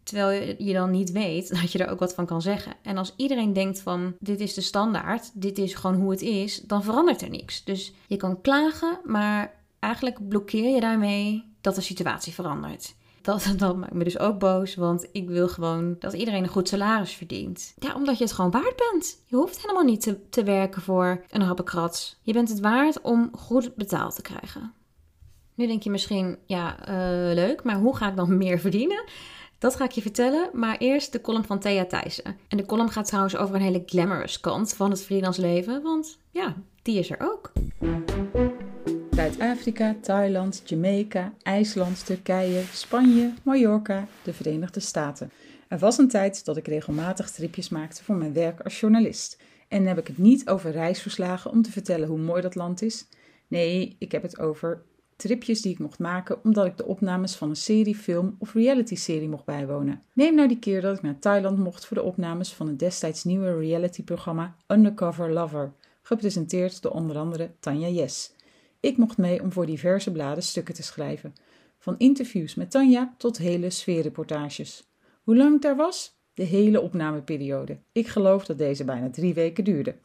Terwijl 0.03 0.55
je 0.57 0.73
dan 0.73 0.91
niet 0.91 1.11
weet 1.11 1.49
dat 1.61 1.71
je 1.71 1.79
er 1.79 1.91
ook 1.91 1.99
wat 1.99 2.13
van 2.13 2.25
kan 2.25 2.41
zeggen. 2.41 2.73
En 2.81 2.97
als 2.97 3.13
iedereen 3.15 3.53
denkt 3.53 3.79
van 3.79 4.15
dit 4.19 4.39
is 4.39 4.53
de 4.53 4.61
standaard, 4.61 5.31
dit 5.33 5.57
is 5.57 5.73
gewoon 5.73 6.01
hoe 6.01 6.11
het 6.11 6.21
is, 6.21 6.61
dan 6.61 6.83
verandert 6.83 7.21
er 7.21 7.29
niks. 7.29 7.63
Dus 7.63 7.93
je 8.07 8.17
kan 8.17 8.41
klagen, 8.41 8.99
maar 9.03 9.53
eigenlijk 9.79 10.27
blokkeer 10.27 10.73
je 10.73 10.79
daarmee 10.79 11.53
dat 11.61 11.75
de 11.75 11.81
situatie 11.81 12.33
verandert. 12.33 12.95
Dat, 13.57 13.75
maakt 13.77 13.93
me 13.93 14.03
dus 14.03 14.19
ook 14.19 14.39
boos, 14.39 14.75
want 14.75 15.07
ik 15.11 15.29
wil 15.29 15.47
gewoon 15.47 15.95
dat 15.99 16.13
iedereen 16.13 16.43
een 16.43 16.49
goed 16.49 16.67
salaris 16.67 17.13
verdient. 17.13 17.73
Ja, 17.79 17.95
omdat 17.95 18.17
je 18.17 18.23
het 18.23 18.33
gewoon 18.33 18.51
waard 18.51 18.75
bent. 18.91 19.23
Je 19.25 19.35
hoeft 19.35 19.61
helemaal 19.61 19.83
niet 19.83 20.01
te, 20.01 20.29
te 20.29 20.43
werken 20.43 20.81
voor 20.81 21.23
een 21.29 21.41
happenkrats. 21.41 22.19
Je 22.21 22.33
bent 22.33 22.49
het 22.49 22.59
waard 22.59 23.01
om 23.01 23.29
goed 23.33 23.75
betaald 23.75 24.15
te 24.15 24.21
krijgen. 24.21 24.73
Nu 25.55 25.67
denk 25.67 25.83
je 25.83 25.89
misschien, 25.89 26.38
ja, 26.45 26.89
uh, 26.89 27.33
leuk, 27.33 27.63
maar 27.63 27.75
hoe 27.75 27.95
ga 27.95 28.09
ik 28.09 28.15
dan 28.15 28.38
meer 28.38 28.59
verdienen? 28.59 29.03
Dat 29.57 29.75
ga 29.75 29.83
ik 29.83 29.91
je 29.91 30.01
vertellen, 30.01 30.49
maar 30.53 30.77
eerst 30.77 31.11
de 31.11 31.21
column 31.21 31.45
van 31.45 31.59
Thea 31.59 31.85
Thijssen. 31.85 32.38
En 32.47 32.57
de 32.57 32.65
column 32.65 32.89
gaat 32.89 33.07
trouwens 33.07 33.35
over 33.35 33.55
een 33.55 33.61
hele 33.61 33.83
glamorous 33.85 34.39
kant 34.39 34.73
van 34.73 34.89
het 34.89 35.03
freelance 35.03 35.41
leven, 35.41 35.81
want 35.81 36.17
ja, 36.31 36.55
die 36.81 36.99
is 36.99 37.09
er 37.09 37.17
ook. 37.19 37.51
Zuid-Afrika, 39.19 39.95
Thailand, 40.01 40.61
Jamaica, 40.65 41.33
IJsland, 41.43 42.05
Turkije, 42.05 42.63
Spanje, 42.73 43.33
Mallorca, 43.43 44.07
de 44.23 44.33
Verenigde 44.33 44.79
Staten. 44.79 45.31
Er 45.67 45.77
was 45.77 45.97
een 45.97 46.07
tijd 46.07 46.45
dat 46.45 46.57
ik 46.57 46.67
regelmatig 46.67 47.31
tripjes 47.31 47.69
maakte 47.69 48.03
voor 48.03 48.15
mijn 48.15 48.33
werk 48.33 48.61
als 48.61 48.79
journalist. 48.79 49.41
En 49.67 49.77
dan 49.77 49.88
heb 49.88 49.97
ik 49.97 50.07
het 50.07 50.17
niet 50.17 50.49
over 50.49 50.71
reisverslagen 50.71 51.51
om 51.51 51.61
te 51.61 51.71
vertellen 51.71 52.07
hoe 52.07 52.17
mooi 52.17 52.41
dat 52.41 52.55
land 52.55 52.81
is. 52.81 53.05
Nee, 53.47 53.95
ik 53.97 54.11
heb 54.11 54.21
het 54.21 54.39
over 54.39 54.81
tripjes 55.15 55.61
die 55.61 55.71
ik 55.71 55.79
mocht 55.79 55.99
maken 55.99 56.43
omdat 56.43 56.65
ik 56.65 56.77
de 56.77 56.85
opnames 56.85 57.35
van 57.35 57.49
een 57.49 57.55
serie, 57.55 57.95
film 57.95 58.35
of 58.38 58.53
reality-serie 58.53 59.29
mocht 59.29 59.45
bijwonen. 59.45 60.01
Neem 60.13 60.35
nou 60.35 60.47
die 60.47 60.59
keer 60.59 60.81
dat 60.81 60.95
ik 60.95 61.03
naar 61.03 61.19
Thailand 61.19 61.57
mocht 61.57 61.85
voor 61.85 61.97
de 61.97 62.03
opnames 62.03 62.53
van 62.53 62.67
het 62.67 62.79
destijds 62.79 63.23
nieuwe 63.23 63.57
reality-programma 63.59 64.55
Undercover 64.67 65.33
Lover, 65.33 65.73
gepresenteerd 66.01 66.81
door 66.81 66.91
onder 66.91 67.17
andere 67.17 67.51
Tanja 67.59 67.88
Yes. 67.88 68.38
Ik 68.79 68.98
mocht 68.98 69.17
mee 69.17 69.41
om 69.41 69.51
voor 69.51 69.65
diverse 69.65 70.12
bladen 70.12 70.43
stukken 70.43 70.74
te 70.74 70.83
schrijven, 70.83 71.33
van 71.77 71.95
interviews 71.98 72.55
met 72.55 72.71
Tanja 72.71 73.13
tot 73.17 73.38
hele 73.38 73.69
sfeerreportages. 73.69 74.89
Hoe 75.24 75.38
lang 75.38 75.55
ik 75.55 75.62
daar 75.62 75.75
was? 75.75 76.17
De 76.33 76.43
hele 76.43 76.81
opnameperiode. 76.81 77.77
Ik 77.91 78.07
geloof 78.07 78.45
dat 78.45 78.57
deze 78.57 78.83
bijna 78.83 79.09
drie 79.09 79.33
weken 79.33 79.63
duurde. 79.63 79.95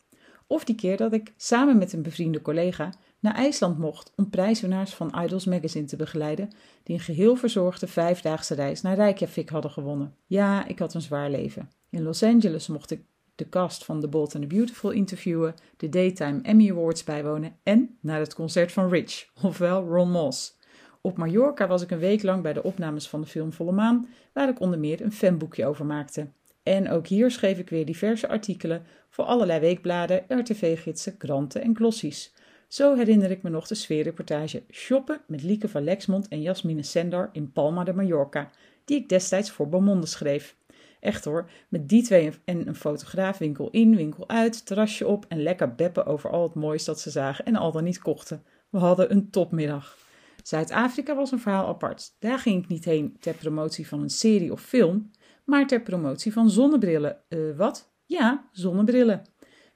Of 0.46 0.64
die 0.64 0.74
keer 0.74 0.96
dat 0.96 1.12
ik 1.12 1.32
samen 1.36 1.78
met 1.78 1.92
een 1.92 2.02
bevriende 2.02 2.42
collega 2.42 2.92
naar 3.20 3.34
IJsland 3.34 3.78
mocht 3.78 4.12
om 4.16 4.30
prijswinnaars 4.30 4.94
van 4.94 5.14
Idols 5.22 5.44
Magazine 5.44 5.86
te 5.86 5.96
begeleiden, 5.96 6.50
die 6.82 6.94
een 6.94 7.02
geheel 7.02 7.36
verzorgde 7.36 7.86
vijfdaagse 7.86 8.54
reis 8.54 8.82
naar 8.82 8.96
Reykjavik 8.96 9.48
hadden 9.48 9.70
gewonnen. 9.70 10.14
Ja, 10.26 10.66
ik 10.66 10.78
had 10.78 10.94
een 10.94 11.00
zwaar 11.00 11.30
leven. 11.30 11.70
In 11.90 12.02
Los 12.02 12.22
Angeles 12.22 12.66
mocht 12.66 12.90
ik 12.90 13.04
de 13.34 13.48
cast 13.48 13.84
van 13.84 14.00
The 14.00 14.08
Bold 14.08 14.34
and 14.34 14.48
the 14.48 14.54
Beautiful 14.54 14.90
interviewen, 14.90 15.54
de 15.76 15.88
Daytime 15.88 16.40
Emmy 16.42 16.70
Awards 16.70 17.04
bijwonen 17.04 17.56
en 17.62 17.98
naar 18.00 18.20
het 18.20 18.34
concert 18.34 18.72
van 18.72 18.88
Rich, 18.88 19.30
ofwel 19.42 19.86
Ron 19.86 20.10
Moss. 20.10 20.56
Op 21.00 21.16
Mallorca 21.16 21.66
was 21.66 21.82
ik 21.82 21.90
een 21.90 21.98
week 21.98 22.22
lang 22.22 22.42
bij 22.42 22.52
de 22.52 22.62
opnames 22.62 23.08
van 23.08 23.20
de 23.20 23.26
film 23.26 23.52
Volle 23.52 23.72
Maan, 23.72 24.08
waar 24.32 24.48
ik 24.48 24.60
onder 24.60 24.78
meer 24.78 25.00
een 25.00 25.12
fanboekje 25.12 25.66
over 25.66 25.86
maakte. 25.86 26.28
En 26.62 26.90
ook 26.90 27.06
hier 27.06 27.30
schreef 27.30 27.58
ik 27.58 27.70
weer 27.70 27.86
diverse 27.86 28.28
artikelen 28.28 28.82
voor 29.10 29.24
allerlei 29.24 29.60
weekbladen, 29.60 30.24
RTV-gidsen, 30.28 31.16
kranten 31.16 31.62
en 31.62 31.76
glossies. 31.76 32.34
Zo 32.68 32.96
herinner 32.96 33.30
ik 33.30 33.42
me 33.42 33.50
nog 33.50 33.66
de 33.66 33.74
sfeerreportage 33.74 34.62
Shoppen 34.70 35.20
met 35.26 35.42
Lieke 35.42 35.68
van 35.68 35.84
Lexmond 35.84 36.28
en 36.28 36.42
Jasmine 36.42 36.82
Sendar 36.82 37.28
in 37.32 37.52
Palma 37.52 37.84
de 37.84 37.94
Mallorca, 37.94 38.50
die 38.84 38.96
ik 38.96 39.08
destijds 39.08 39.50
voor 39.50 39.68
Beaumonde 39.68 40.06
schreef. 40.06 40.56
Echt 41.04 41.24
hoor, 41.24 41.50
met 41.68 41.88
die 41.88 42.02
twee 42.02 42.32
en 42.44 42.68
een 42.68 42.74
fotograaf 42.74 43.38
winkel 43.38 43.70
in, 43.70 43.96
winkel 43.96 44.28
uit, 44.28 44.66
terrasje 44.66 45.06
op 45.06 45.24
en 45.28 45.42
lekker 45.42 45.74
beppen 45.74 46.06
over 46.06 46.30
al 46.30 46.42
het 46.42 46.54
moois 46.54 46.84
dat 46.84 47.00
ze 47.00 47.10
zagen 47.10 47.44
en 47.44 47.56
al 47.56 47.72
dan 47.72 47.84
niet 47.84 47.98
kochten. 47.98 48.42
We 48.70 48.78
hadden 48.78 49.10
een 49.10 49.30
topmiddag. 49.30 49.98
Zuid-Afrika 50.42 51.14
was 51.14 51.32
een 51.32 51.38
verhaal 51.38 51.66
apart. 51.66 52.16
Daar 52.18 52.38
ging 52.38 52.62
ik 52.62 52.68
niet 52.68 52.84
heen 52.84 53.16
ter 53.20 53.34
promotie 53.34 53.88
van 53.88 54.02
een 54.02 54.10
serie 54.10 54.52
of 54.52 54.62
film, 54.62 55.10
maar 55.44 55.66
ter 55.66 55.82
promotie 55.82 56.32
van 56.32 56.50
zonnebrillen. 56.50 57.16
Uh, 57.28 57.56
wat? 57.56 57.92
Ja, 58.06 58.48
zonnebrillen. 58.52 59.22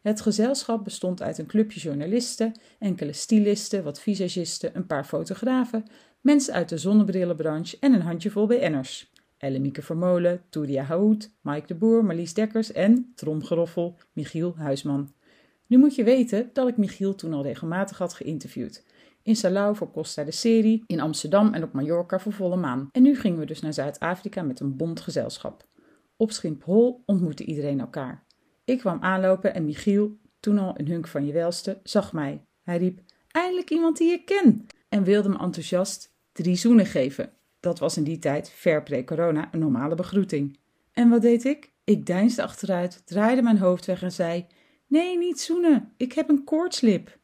Het 0.01 0.21
gezelschap 0.21 0.85
bestond 0.85 1.23
uit 1.23 1.39
een 1.39 1.47
clubje 1.47 1.81
journalisten, 1.81 2.61
enkele 2.79 3.13
stylisten, 3.13 3.85
wat 3.85 4.01
visagisten, 4.01 4.77
een 4.77 4.87
paar 4.87 5.05
fotografen, 5.05 5.85
mensen 6.21 6.55
uit 6.55 6.69
de 6.69 6.79
zonnebrillenbranche 6.79 7.77
en 7.81 7.93
een 7.93 8.03
handjevol 8.03 8.47
BN'ers. 8.47 9.08
Ellemieke 9.39 9.83
Vermolen, 9.83 10.43
Touria 10.49 10.83
Haoud, 10.83 11.31
Mike 11.41 11.67
de 11.67 11.75
Boer, 11.75 12.05
Marlies 12.05 12.35
Dekkers 12.35 12.73
en, 12.73 13.13
tromgeroffel, 13.15 13.97
Michiel 14.13 14.55
Huisman. 14.57 15.13
Nu 15.67 15.79
moet 15.79 15.95
je 15.95 16.05
weten 16.05 16.51
dat 16.53 16.69
ik 16.69 16.77
Michiel 16.77 17.15
toen 17.15 17.33
al 17.33 17.43
regelmatig 17.43 17.99
had 17.99 18.15
geïnterviewd. 18.15 18.85
In 19.23 19.37
Salau 19.37 19.77
voor 19.77 19.91
Costa 19.91 20.25
de 20.25 20.31
Serie, 20.31 20.83
in 20.87 21.01
Amsterdam 21.01 21.55
en 21.55 21.63
op 21.63 21.73
Mallorca 21.73 22.19
voor 22.19 22.33
Volle 22.33 22.57
Maan. 22.57 22.89
En 22.93 23.03
nu 23.03 23.17
gingen 23.17 23.39
we 23.39 23.47
dus 23.47 23.61
naar 23.61 23.73
Zuid-Afrika 23.73 24.43
met 24.43 24.61
een 24.61 24.77
bond 24.77 25.01
gezelschap. 25.01 25.67
Op 26.17 26.33
Schiphol 26.33 27.03
ontmoette 27.07 27.45
iedereen 27.45 27.81
elkaar. 27.81 28.25
Ik 28.65 28.79
kwam 28.79 29.01
aanlopen 29.01 29.55
en 29.55 29.65
Michiel, 29.65 30.19
toen 30.41 30.59
al 30.59 30.75
een 30.77 30.89
hunk 30.89 31.07
van 31.07 31.27
je 31.27 31.33
welste, 31.33 31.81
zag 31.83 32.13
mij. 32.13 32.45
Hij 32.63 32.79
riep: 32.79 33.01
Eindelijk 33.31 33.71
iemand 33.71 33.97
die 33.97 34.13
ik 34.13 34.25
ken! 34.25 34.67
En 34.89 35.03
wilde 35.03 35.29
me 35.29 35.39
enthousiast 35.39 36.15
drie 36.33 36.57
zoenen 36.57 36.87
geven. 36.87 37.33
Dat 37.61 37.79
was 37.79 37.97
in 37.97 38.05
die 38.05 38.19
tijd, 38.19 38.51
ver 38.51 38.83
pre-corona, 38.83 39.49
een 39.53 39.59
normale 39.59 39.95
begroeting. 39.95 40.59
En 40.93 41.09
wat 41.09 41.23
deed 41.23 41.45
ik? 41.45 41.73
Ik 41.85 42.07
deinsde 42.07 42.43
achteruit, 42.43 43.03
draaide 43.07 43.43
mijn 43.43 43.59
hoofd 43.59 43.87
weg 43.87 44.03
en 44.03 44.13
zei: 44.13 44.47
Nee, 44.87 45.19
niet 45.19 45.41
zoenen, 45.41 45.93
ik 45.97 46.13
heb 46.13 46.29
een 46.29 46.45
koortslip. 46.45 47.19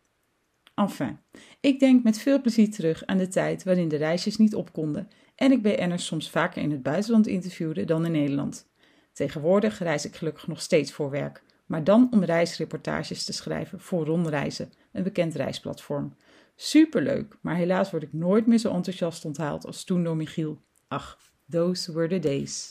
Enfin, 0.74 1.18
ik 1.60 1.80
denk 1.80 2.02
met 2.02 2.18
veel 2.18 2.40
plezier 2.40 2.70
terug 2.70 3.06
aan 3.06 3.18
de 3.18 3.28
tijd 3.28 3.64
waarin 3.64 3.88
de 3.88 3.96
reisjes 3.96 4.36
niet 4.36 4.54
op 4.54 4.72
konden 4.72 5.08
en 5.34 5.52
ik 5.52 5.62
BN'ers 5.62 6.06
soms 6.06 6.30
vaker 6.30 6.62
in 6.62 6.70
het 6.70 6.82
buitenland 6.82 7.26
interviewde 7.26 7.84
dan 7.84 8.04
in 8.04 8.12
Nederland. 8.12 8.66
Tegenwoordig 9.12 9.78
reis 9.78 10.04
ik 10.04 10.16
gelukkig 10.16 10.46
nog 10.46 10.60
steeds 10.60 10.92
voor 10.92 11.10
werk, 11.10 11.42
maar 11.66 11.84
dan 11.84 12.08
om 12.10 12.24
reisreportages 12.24 13.24
te 13.24 13.32
schrijven 13.32 13.80
voor 13.80 14.04
Rondreizen, 14.04 14.72
een 14.92 15.02
bekend 15.02 15.34
reisplatform. 15.34 16.14
Superleuk, 16.56 17.38
maar 17.40 17.56
helaas 17.56 17.90
word 17.90 18.02
ik 18.02 18.12
nooit 18.12 18.46
meer 18.46 18.58
zo 18.58 18.72
enthousiast 18.72 19.24
onthaald 19.24 19.66
als 19.66 19.84
toen 19.84 20.04
door 20.04 20.16
Michiel. 20.16 20.60
Ach, 20.88 21.18
those 21.50 21.92
were 21.92 22.08
the 22.08 22.18
days. 22.18 22.70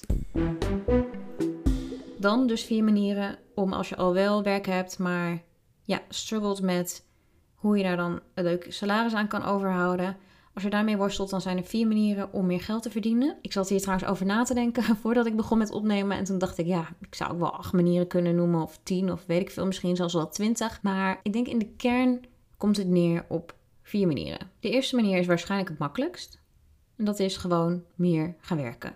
Dan 2.17 2.47
dus 2.47 2.63
vier 2.63 2.83
manieren 2.83 3.39
om 3.55 3.73
als 3.73 3.89
je 3.89 3.95
al 3.95 4.13
wel 4.13 4.43
werk 4.43 4.65
hebt, 4.65 4.99
maar 4.99 5.43
ja, 5.83 6.01
struggelt 6.09 6.61
met 6.61 7.05
hoe 7.53 7.77
je 7.77 7.83
daar 7.83 7.97
dan 7.97 8.19
een 8.33 8.43
leuk 8.43 8.65
salaris 8.69 9.13
aan 9.13 9.27
kan 9.27 9.43
overhouden. 9.43 10.17
Als 10.53 10.63
je 10.63 10.69
daarmee 10.69 10.97
worstelt, 10.97 11.29
dan 11.29 11.41
zijn 11.41 11.57
er 11.57 11.63
vier 11.63 11.87
manieren 11.87 12.33
om 12.33 12.45
meer 12.45 12.61
geld 12.61 12.83
te 12.83 12.91
verdienen. 12.91 13.37
Ik 13.41 13.51
zat 13.51 13.69
hier 13.69 13.81
trouwens 13.81 14.09
over 14.09 14.25
na 14.25 14.43
te 14.43 14.53
denken 14.53 14.83
voordat 15.01 15.25
ik 15.25 15.35
begon 15.35 15.57
met 15.57 15.71
opnemen. 15.71 16.17
En 16.17 16.23
toen 16.23 16.37
dacht 16.37 16.57
ik, 16.57 16.65
ja, 16.65 16.95
ik 16.99 17.15
zou 17.15 17.31
ook 17.31 17.39
wel 17.39 17.57
acht 17.57 17.73
manieren 17.73 18.07
kunnen 18.07 18.35
noemen, 18.35 18.61
of 18.61 18.79
tien, 18.83 19.11
of 19.11 19.25
weet 19.25 19.41
ik 19.41 19.51
veel, 19.51 19.65
misschien 19.65 19.95
zelfs 19.95 20.13
wel 20.13 20.29
twintig. 20.29 20.79
Maar 20.81 21.19
ik 21.23 21.33
denk 21.33 21.47
in 21.47 21.59
de 21.59 21.73
kern 21.75 22.21
komt 22.57 22.77
het 22.77 22.87
neer 22.87 23.25
op 23.29 23.55
vier 23.93 24.07
manieren. 24.07 24.51
De 24.59 24.69
eerste 24.69 24.95
manier 24.95 25.17
is 25.17 25.25
waarschijnlijk 25.25 25.69
het 25.69 25.79
makkelijkst. 25.79 26.39
En 26.95 27.05
dat 27.05 27.19
is 27.19 27.37
gewoon 27.37 27.83
meer 27.95 28.35
gaan 28.39 28.57
werken. 28.57 28.95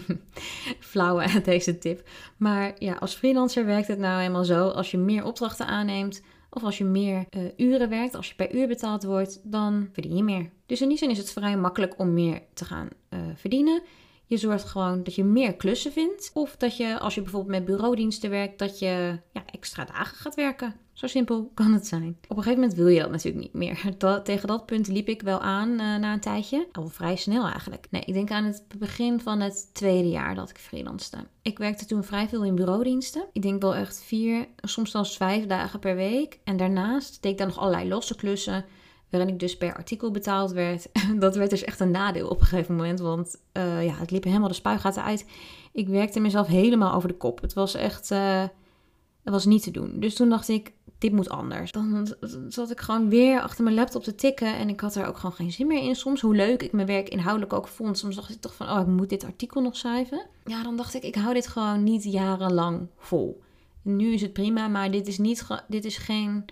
Flauwe 0.90 1.42
deze 1.42 1.78
tip. 1.78 2.08
Maar 2.36 2.72
ja, 2.78 2.94
als 2.94 3.14
freelancer 3.14 3.64
werkt 3.64 3.88
het 3.88 3.98
nou 3.98 4.22
eenmaal 4.22 4.44
zo. 4.44 4.68
Als 4.68 4.90
je 4.90 4.98
meer 4.98 5.24
opdrachten 5.24 5.66
aanneemt, 5.66 6.22
of 6.50 6.62
als 6.62 6.78
je 6.78 6.84
meer 6.84 7.24
uh, 7.30 7.42
uren 7.56 7.88
werkt, 7.88 8.14
als 8.14 8.28
je 8.28 8.34
per 8.34 8.54
uur 8.54 8.68
betaald 8.68 9.02
wordt, 9.02 9.40
dan 9.44 9.88
verdien 9.92 10.16
je 10.16 10.22
meer. 10.22 10.50
Dus 10.66 10.80
in 10.80 10.88
die 10.88 10.98
zin 10.98 11.10
is 11.10 11.18
het 11.18 11.32
vrij 11.32 11.56
makkelijk 11.56 11.98
om 11.98 12.12
meer 12.12 12.42
te 12.54 12.64
gaan 12.64 12.88
uh, 13.10 13.20
verdienen. 13.34 13.82
Je 14.26 14.36
zorgt 14.36 14.64
gewoon 14.64 15.02
dat 15.02 15.14
je 15.14 15.24
meer 15.24 15.54
klussen 15.54 15.92
vindt. 15.92 16.30
Of 16.34 16.56
dat 16.56 16.76
je, 16.76 16.98
als 16.98 17.14
je 17.14 17.22
bijvoorbeeld 17.22 17.52
met 17.52 17.64
bureaudiensten 17.64 18.30
werkt, 18.30 18.58
dat 18.58 18.78
je 18.78 19.18
ja, 19.32 19.42
extra 19.46 19.84
dagen 19.84 20.16
gaat 20.16 20.34
werken. 20.34 20.74
Zo 20.92 21.06
simpel 21.06 21.50
kan 21.54 21.72
het 21.72 21.86
zijn. 21.86 22.16
Op 22.28 22.36
een 22.36 22.42
gegeven 22.42 22.60
moment 22.60 22.78
wil 22.78 22.88
je 22.88 23.00
dat 23.00 23.10
natuurlijk 23.10 23.44
niet 23.44 23.52
meer. 23.52 23.96
Tegen 24.24 24.48
dat 24.48 24.66
punt 24.66 24.88
liep 24.88 25.08
ik 25.08 25.22
wel 25.22 25.40
aan 25.40 25.68
uh, 25.68 25.76
na 25.76 26.12
een 26.12 26.20
tijdje. 26.20 26.68
Al 26.72 26.88
vrij 26.88 27.16
snel 27.16 27.44
eigenlijk. 27.44 27.86
Nee, 27.90 28.02
ik 28.04 28.14
denk 28.14 28.30
aan 28.30 28.44
het 28.44 28.64
begin 28.78 29.20
van 29.20 29.40
het 29.40 29.70
tweede 29.72 30.08
jaar 30.08 30.34
dat 30.34 30.50
ik 30.50 30.58
freelanste. 30.58 31.18
Ik 31.42 31.58
werkte 31.58 31.86
toen 31.86 32.04
vrij 32.04 32.28
veel 32.28 32.44
in 32.44 32.54
bureaudiensten. 32.54 33.24
Ik 33.32 33.42
denk 33.42 33.62
wel 33.62 33.74
echt 33.74 34.02
vier, 34.02 34.46
soms 34.56 34.90
zelfs 34.90 35.16
vijf 35.16 35.46
dagen 35.46 35.78
per 35.78 35.96
week. 35.96 36.38
En 36.44 36.56
daarnaast 36.56 37.22
deed 37.22 37.32
ik 37.32 37.38
dan 37.38 37.46
nog 37.46 37.58
allerlei 37.58 37.88
losse 37.88 38.16
klussen 38.16 38.64
waarin 39.12 39.32
ik 39.32 39.40
dus 39.40 39.56
per 39.56 39.74
artikel 39.74 40.10
betaald 40.10 40.52
werd. 40.52 40.88
dat 41.18 41.36
werd 41.36 41.50
dus 41.50 41.64
echt 41.64 41.80
een 41.80 41.90
nadeel 41.90 42.28
op 42.28 42.40
een 42.40 42.46
gegeven 42.46 42.74
moment, 42.74 43.00
want 43.00 43.40
uh, 43.52 43.84
ja, 43.84 43.94
het 43.94 44.10
liep 44.10 44.24
helemaal 44.24 44.48
de 44.48 44.54
spuigaten 44.54 45.04
uit. 45.04 45.26
Ik 45.72 45.88
werkte 45.88 46.20
mezelf 46.20 46.46
helemaal 46.46 46.94
over 46.94 47.08
de 47.08 47.16
kop. 47.16 47.40
Het 47.40 47.52
was 47.52 47.74
echt, 47.74 48.10
uh, 48.10 48.40
het 49.22 49.32
was 49.32 49.44
niet 49.44 49.62
te 49.62 49.70
doen. 49.70 50.00
Dus 50.00 50.14
toen 50.14 50.28
dacht 50.28 50.48
ik, 50.48 50.72
dit 50.98 51.12
moet 51.12 51.28
anders. 51.28 51.72
Dan 51.72 52.14
zat 52.48 52.70
ik 52.70 52.80
gewoon 52.80 53.08
weer 53.08 53.40
achter 53.40 53.64
mijn 53.64 53.76
laptop 53.76 54.02
te 54.02 54.14
tikken 54.14 54.56
en 54.56 54.68
ik 54.68 54.80
had 54.80 54.94
er 54.94 55.06
ook 55.06 55.16
gewoon 55.16 55.34
geen 55.34 55.52
zin 55.52 55.66
meer 55.66 55.82
in 55.82 55.94
soms. 55.94 56.20
Hoe 56.20 56.34
leuk 56.34 56.62
ik 56.62 56.72
mijn 56.72 56.86
werk 56.86 57.08
inhoudelijk 57.08 57.52
ook 57.52 57.68
vond. 57.68 57.98
Soms 57.98 58.16
dacht 58.16 58.30
ik 58.30 58.40
toch 58.40 58.54
van, 58.54 58.70
oh, 58.70 58.80
ik 58.80 58.86
moet 58.86 59.08
dit 59.08 59.24
artikel 59.24 59.62
nog 59.62 59.76
schrijven. 59.76 60.26
Ja, 60.44 60.62
dan 60.62 60.76
dacht 60.76 60.94
ik, 60.94 61.02
ik 61.02 61.14
hou 61.14 61.34
dit 61.34 61.46
gewoon 61.46 61.82
niet 61.82 62.04
jarenlang 62.04 62.86
vol. 62.96 63.42
nu 63.82 64.12
is 64.12 64.22
het 64.22 64.32
prima, 64.32 64.68
maar 64.68 64.90
dit 64.90 65.06
is, 65.06 65.18
niet, 65.18 65.46
dit 65.68 65.84
is 65.84 65.96
geen 65.96 66.44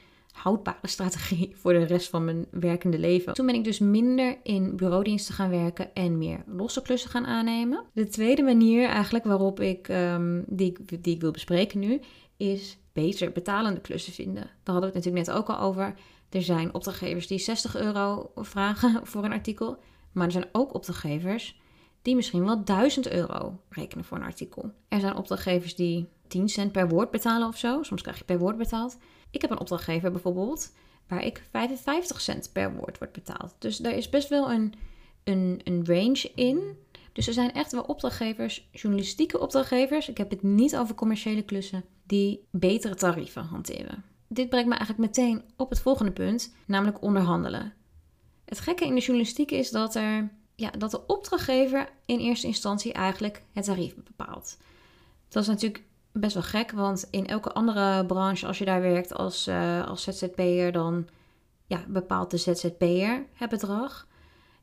houdbare 0.42 0.88
strategie 0.88 1.52
voor 1.60 1.72
de 1.72 1.84
rest 1.84 2.08
van 2.08 2.24
mijn 2.24 2.46
werkende 2.50 2.98
leven. 2.98 3.34
Toen 3.34 3.46
ben 3.46 3.54
ik 3.54 3.64
dus 3.64 3.78
minder 3.78 4.38
in 4.42 4.76
bureaudiensten 4.76 5.34
gaan 5.34 5.50
werken 5.50 5.94
en 5.94 6.18
meer 6.18 6.42
losse 6.46 6.82
klussen 6.82 7.10
gaan 7.10 7.26
aannemen. 7.26 7.84
De 7.92 8.08
tweede 8.08 8.42
manier 8.42 8.88
eigenlijk 8.88 9.24
waarop 9.24 9.60
ik, 9.60 9.88
um, 9.88 10.44
die, 10.46 10.76
die 11.00 11.14
ik 11.14 11.20
wil 11.20 11.30
bespreken 11.30 11.78
nu, 11.78 12.00
is 12.36 12.78
beter 12.92 13.32
betalende 13.32 13.80
klussen 13.80 14.12
vinden. 14.12 14.42
Daar 14.42 14.74
hadden 14.74 14.80
we 14.80 14.86
het 14.86 14.94
natuurlijk 14.94 15.26
net 15.26 15.36
ook 15.36 15.48
al 15.48 15.58
over. 15.58 15.94
Er 16.30 16.42
zijn 16.42 16.74
opdrachtgevers 16.74 17.26
die 17.26 17.38
60 17.38 17.76
euro 17.76 18.30
vragen 18.34 19.00
voor 19.10 19.24
een 19.24 19.32
artikel. 19.32 19.78
Maar 20.12 20.26
er 20.26 20.32
zijn 20.32 20.48
ook 20.52 20.74
opdrachtgevers 20.74 21.60
die 22.02 22.14
misschien 22.14 22.44
wel 22.44 22.64
1000 22.64 23.10
euro 23.10 23.60
rekenen 23.68 24.04
voor 24.04 24.16
een 24.16 24.22
artikel. 24.22 24.72
Er 24.88 25.00
zijn 25.00 25.16
opdrachtgevers 25.16 25.74
die 25.74 26.08
10 26.28 26.48
cent 26.48 26.72
per 26.72 26.88
woord 26.88 27.10
betalen 27.10 27.48
of 27.48 27.56
zo. 27.56 27.82
Soms 27.82 28.02
krijg 28.02 28.18
je 28.18 28.24
per 28.24 28.38
woord 28.38 28.56
betaald. 28.56 28.98
Ik 29.30 29.40
heb 29.40 29.50
een 29.50 29.60
opdrachtgever 29.60 30.10
bijvoorbeeld 30.10 30.72
waar 31.08 31.24
ik 31.24 31.42
55 31.50 32.20
cent 32.20 32.50
per 32.52 32.74
woord 32.74 32.98
wordt 32.98 33.12
betaald. 33.12 33.54
Dus 33.58 33.76
daar 33.76 33.94
is 33.94 34.08
best 34.08 34.28
wel 34.28 34.50
een, 34.50 34.74
een, 35.24 35.60
een 35.64 35.86
range 35.86 36.30
in. 36.34 36.76
Dus 37.12 37.26
er 37.26 37.32
zijn 37.32 37.52
echt 37.52 37.72
wel 37.72 37.82
opdrachtgevers, 37.82 38.68
journalistieke 38.72 39.40
opdrachtgevers, 39.40 40.08
ik 40.08 40.18
heb 40.18 40.30
het 40.30 40.42
niet 40.42 40.76
over 40.76 40.94
commerciële 40.94 41.42
klussen, 41.42 41.84
die 42.06 42.46
betere 42.50 42.94
tarieven 42.94 43.42
hanteren. 43.42 44.04
Dit 44.28 44.48
brengt 44.48 44.68
me 44.68 44.74
eigenlijk 44.74 45.16
meteen 45.16 45.42
op 45.56 45.70
het 45.70 45.80
volgende 45.80 46.12
punt, 46.12 46.54
namelijk 46.66 47.02
onderhandelen. 47.02 47.72
Het 48.44 48.60
gekke 48.60 48.84
in 48.84 48.94
de 48.94 49.00
journalistiek 49.00 49.50
is 49.50 49.70
dat, 49.70 49.94
er, 49.94 50.30
ja, 50.54 50.70
dat 50.70 50.90
de 50.90 51.06
opdrachtgever 51.06 51.88
in 52.06 52.18
eerste 52.18 52.46
instantie 52.46 52.92
eigenlijk 52.92 53.42
het 53.52 53.64
tarief 53.64 53.94
bepaalt. 53.94 54.56
Dat 55.28 55.42
is 55.42 55.48
natuurlijk 55.48 55.82
best 56.12 56.34
wel 56.34 56.42
gek, 56.42 56.70
want 56.70 57.08
in 57.10 57.26
elke 57.26 57.52
andere 57.52 58.06
branche, 58.06 58.46
als 58.46 58.58
je 58.58 58.64
daar 58.64 58.80
werkt 58.80 59.14
als, 59.14 59.48
uh, 59.48 59.88
als 59.88 60.02
ZZP'er, 60.02 60.72
dan 60.72 61.08
ja, 61.66 61.84
bepaalt 61.88 62.30
de 62.30 62.36
ZZP'er 62.36 63.24
het 63.34 63.50
bedrag. 63.50 64.08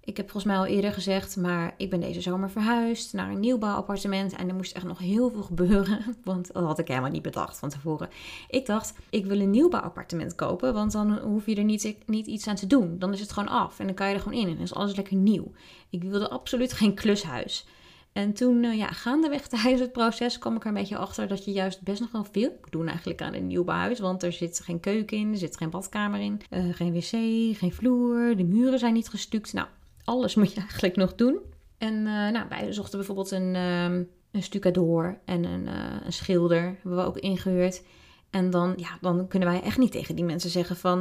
Ik 0.08 0.17
heb 0.17 0.30
volgens 0.30 0.54
mij 0.54 0.62
al 0.62 0.76
eerder 0.76 0.93
gezegd, 0.93 1.36
maar 1.36 1.74
ik 1.78 1.89
ben 1.89 2.00
deze 2.00 2.22
zomer 2.22 2.50
verhuisd 2.50 3.13
naar 3.13 3.30
een 3.30 3.39
nieuwbouwappartement. 3.39 4.36
En 4.36 4.50
er 4.50 4.56
moest 4.56 4.76
echt 4.76 4.86
nog 4.86 5.00
heel 5.00 5.30
veel 5.30 5.43
gebeuren, 5.43 6.15
want 6.24 6.54
dat 6.54 6.63
had 6.63 6.80
ik 6.80 6.88
helemaal 6.88 7.10
niet 7.10 7.22
bedacht 7.22 7.58
van 7.58 7.69
tevoren. 7.69 8.10
Ik 8.50 8.65
dacht, 8.65 8.93
ik 9.10 9.26
wil 9.26 9.39
een 9.39 9.50
nieuwbouwappartement 9.50 10.36
kopen, 10.36 10.74
want 10.74 10.91
dan 10.91 11.17
hoef 11.19 11.45
je 11.45 11.56
er 11.56 11.63
niet, 11.63 11.95
niet 12.06 12.28
iets 12.28 12.48
aan 12.48 12.56
te 12.56 12.67
doen. 12.67 13.00
Dan 13.00 13.13
is 13.13 13.19
het 13.19 13.32
gewoon 13.32 13.50
af 13.50 13.80
en 13.80 13.86
dan 13.86 13.95
kan 13.95 14.08
je 14.08 14.13
er 14.13 14.22
gewoon 14.22 14.39
in 14.39 14.48
en 14.48 14.58
is 14.58 14.74
alles 14.74 14.95
lekker 14.95 15.15
nieuw. 15.15 15.52
Ik 15.89 16.04
wilde 16.04 16.30
absoluut 16.30 16.74
geen 16.74 16.93
klushuis. 16.93 17.65
En 18.17 18.34
toen, 18.34 18.63
uh, 18.63 18.77
ja, 18.77 18.88
gaandeweg 18.88 19.47
tijdens 19.47 19.82
het 19.82 19.91
proces 19.91 20.39
kwam 20.39 20.56
ik 20.56 20.62
er 20.62 20.67
een 20.67 20.73
beetje 20.73 20.97
achter 20.97 21.27
dat 21.27 21.45
je 21.45 21.51
juist 21.51 21.82
best 21.82 21.99
nog 21.99 22.12
wel 22.12 22.25
veel 22.32 22.58
moet 22.62 22.71
doen 22.71 22.88
eigenlijk 22.88 23.21
aan 23.21 23.34
een 23.34 23.47
nieuwbouwhuis. 23.47 23.99
Want 23.99 24.23
er 24.23 24.32
zit 24.32 24.60
geen 24.63 24.80
keuken 24.80 25.17
in, 25.17 25.32
er 25.32 25.38
zit 25.38 25.58
geen 25.58 25.69
badkamer 25.69 26.19
in, 26.19 26.41
uh, 26.49 26.73
geen 26.73 26.93
wc, 26.93 27.10
geen 27.58 27.71
vloer, 27.71 28.36
de 28.36 28.43
muren 28.43 28.80
zijn 28.80 28.93
niet 28.93 29.10
gestuukt. 29.10 29.53
Nou, 29.53 29.67
alles 30.03 30.36
moet 30.36 30.53
je 30.53 30.60
eigenlijk 30.60 30.95
nog 30.95 31.15
doen. 31.15 31.39
En 31.77 31.93
uh, 31.93 32.06
nou, 32.06 32.45
wij 32.49 32.73
zochten 32.73 32.97
bijvoorbeeld 32.97 33.32
een, 33.32 33.56
um, 33.56 34.10
een 34.32 34.43
stucadoor 34.43 35.19
en 35.25 35.43
een, 35.43 35.67
een 36.06 36.13
schilder, 36.13 36.62
hebben 36.62 36.95
we 36.95 37.06
ook 37.06 37.17
ingehuurd. 37.17 37.84
En 38.30 38.49
dan, 38.49 38.73
ja, 38.77 38.97
dan 39.01 39.27
kunnen 39.27 39.49
wij 39.49 39.62
echt 39.62 39.77
niet 39.77 39.91
tegen 39.91 40.15
die 40.15 40.25
mensen 40.25 40.49
zeggen 40.49 40.75
van, 40.75 40.99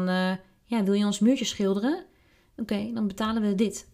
ja, 0.64 0.84
wil 0.84 0.94
je 0.94 1.04
ons 1.04 1.18
muurtje 1.18 1.44
schilderen? 1.44 2.04
Oké, 2.56 2.90
dan 2.94 3.06
betalen 3.06 3.42
we 3.42 3.54
dit 3.54 3.88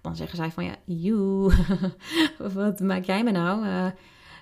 dan 0.00 0.16
zeggen 0.16 0.36
zij 0.36 0.50
van 0.50 0.64
ja, 0.64 0.76
you, 0.84 1.52
wat 2.54 2.80
maak 2.80 3.04
jij 3.04 3.24
me 3.24 3.30
nou? 3.30 3.66
Uh, 3.66 3.86